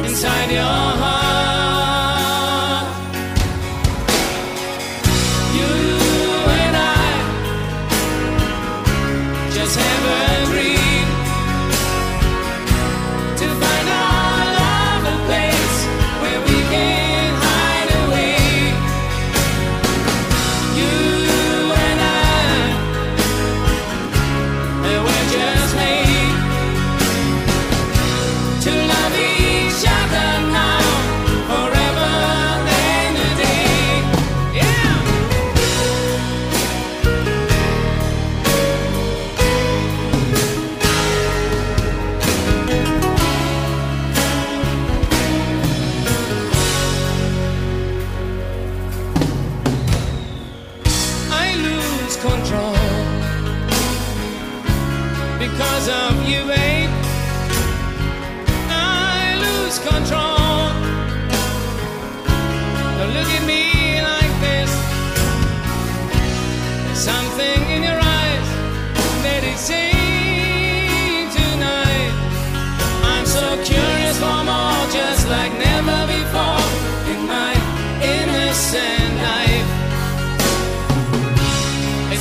inside 0.05 0.51
your 0.53 0.63
heart. 1.03 1.22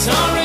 it's 0.04 0.08
alright. 0.08 0.41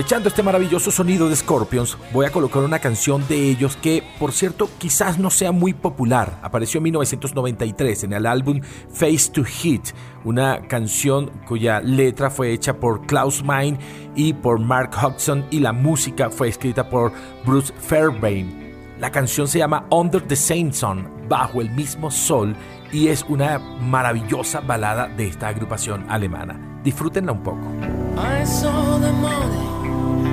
Aprovechando 0.00 0.30
este 0.30 0.42
maravilloso 0.42 0.90
sonido 0.90 1.28
de 1.28 1.36
Scorpions, 1.36 1.98
voy 2.14 2.24
a 2.24 2.32
colocar 2.32 2.62
una 2.62 2.78
canción 2.78 3.22
de 3.28 3.50
ellos 3.50 3.76
que, 3.76 4.02
por 4.18 4.32
cierto, 4.32 4.70
quizás 4.78 5.18
no 5.18 5.28
sea 5.28 5.52
muy 5.52 5.74
popular. 5.74 6.40
Apareció 6.42 6.78
en 6.78 6.84
1993 6.84 8.04
en 8.04 8.14
el 8.14 8.24
álbum 8.24 8.62
Face 8.90 9.30
to 9.30 9.44
Hit, 9.44 9.88
una 10.24 10.62
canción 10.68 11.30
cuya 11.46 11.80
letra 11.80 12.30
fue 12.30 12.54
hecha 12.54 12.80
por 12.80 13.04
Klaus 13.04 13.44
Meine 13.44 13.78
y 14.16 14.32
por 14.32 14.58
Mark 14.58 14.92
Hodgson 15.02 15.44
y 15.50 15.60
la 15.60 15.74
música 15.74 16.30
fue 16.30 16.48
escrita 16.48 16.88
por 16.88 17.12
Bruce 17.44 17.70
Fairbairn. 17.78 18.96
La 18.98 19.12
canción 19.12 19.48
se 19.48 19.58
llama 19.58 19.84
Under 19.90 20.22
the 20.22 20.34
Same 20.34 20.72
Sun, 20.72 21.06
bajo 21.28 21.60
el 21.60 21.68
mismo 21.72 22.10
sol, 22.10 22.56
y 22.90 23.08
es 23.08 23.22
una 23.28 23.58
maravillosa 23.58 24.60
balada 24.60 25.08
de 25.08 25.28
esta 25.28 25.48
agrupación 25.48 26.06
alemana. 26.08 26.58
Disfrútenla 26.82 27.32
un 27.32 27.42
poco. 27.42 27.66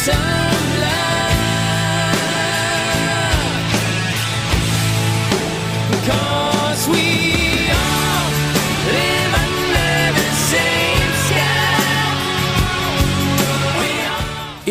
sun. 0.00 0.39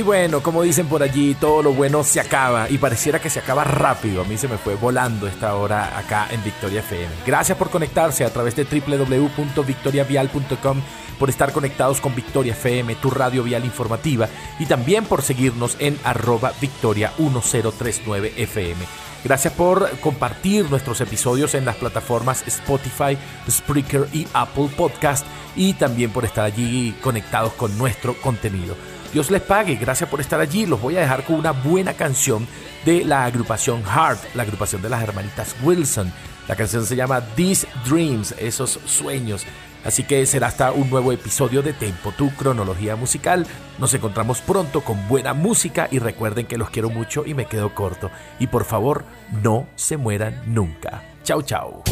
Bueno, 0.09 0.41
como 0.41 0.63
dicen 0.63 0.87
por 0.87 1.03
allí, 1.03 1.35
todo 1.35 1.61
lo 1.61 1.71
bueno 1.71 2.03
se 2.03 2.19
acaba 2.19 2.67
y 2.67 2.79
pareciera 2.79 3.21
que 3.21 3.29
se 3.29 3.37
acaba 3.37 3.63
rápido. 3.63 4.23
A 4.23 4.25
mí 4.25 4.39
se 4.39 4.47
me 4.47 4.57
fue 4.57 4.73
volando 4.73 5.27
esta 5.27 5.53
hora 5.53 5.99
acá 5.99 6.27
en 6.31 6.43
Victoria 6.43 6.79
FM. 6.79 7.13
Gracias 7.27 7.55
por 7.55 7.69
conectarse 7.69 8.25
a 8.25 8.33
través 8.33 8.55
de 8.55 8.63
www.victoriavial.com, 8.63 10.81
por 11.19 11.29
estar 11.29 11.53
conectados 11.53 12.01
con 12.01 12.15
Victoria 12.15 12.53
FM, 12.53 12.95
tu 12.95 13.11
radio 13.11 13.43
vial 13.43 13.63
informativa, 13.65 14.27
y 14.57 14.65
también 14.65 15.05
por 15.05 15.21
seguirnos 15.21 15.77
en 15.77 15.95
arroba 16.03 16.53
victoria 16.59 17.13
1039 17.19 18.33
FM. 18.35 18.83
Gracias 19.23 19.53
por 19.53 19.91
compartir 19.99 20.71
nuestros 20.71 21.01
episodios 21.01 21.53
en 21.53 21.65
las 21.65 21.75
plataformas 21.75 22.47
Spotify, 22.47 23.15
Spreaker 23.47 24.07
y 24.11 24.25
Apple 24.33 24.69
Podcast 24.75 25.23
y 25.55 25.73
también 25.73 26.09
por 26.09 26.25
estar 26.25 26.45
allí 26.45 26.95
conectados 26.99 27.53
con 27.53 27.77
nuestro 27.77 28.19
contenido. 28.19 28.75
Dios 29.13 29.31
les 29.31 29.41
pague, 29.41 29.75
gracias 29.75 30.09
por 30.09 30.21
estar 30.21 30.39
allí. 30.39 30.65
Los 30.65 30.81
voy 30.81 30.97
a 30.97 31.01
dejar 31.01 31.23
con 31.23 31.35
una 31.37 31.51
buena 31.51 31.93
canción 31.93 32.47
de 32.85 33.03
la 33.03 33.25
agrupación 33.25 33.83
Heart, 33.83 34.35
la 34.35 34.43
agrupación 34.43 34.81
de 34.81 34.89
las 34.89 35.01
hermanitas 35.01 35.55
Wilson. 35.63 36.11
La 36.47 36.55
canción 36.55 36.85
se 36.85 36.95
llama 36.95 37.21
These 37.35 37.67
Dreams, 37.87 38.33
esos 38.39 38.79
sueños. 38.85 39.45
Así 39.85 40.03
que 40.03 40.25
será 40.25 40.47
hasta 40.47 40.71
un 40.71 40.89
nuevo 40.89 41.11
episodio 41.11 41.61
de 41.61 41.73
Tempo, 41.73 42.11
tu 42.11 42.29
cronología 42.31 42.95
musical. 42.95 43.45
Nos 43.77 43.93
encontramos 43.93 44.41
pronto 44.41 44.81
con 44.81 45.07
buena 45.07 45.33
música 45.33 45.87
y 45.89 45.99
recuerden 45.99 46.47
que 46.47 46.57
los 46.57 46.69
quiero 46.69 46.89
mucho 46.89 47.25
y 47.25 47.33
me 47.33 47.45
quedo 47.45 47.73
corto. 47.73 48.11
Y 48.39 48.47
por 48.47 48.65
favor, 48.65 49.05
no 49.43 49.67
se 49.75 49.97
mueran 49.97 50.41
nunca. 50.47 51.03
Chao, 51.23 51.41
chao. 51.41 51.83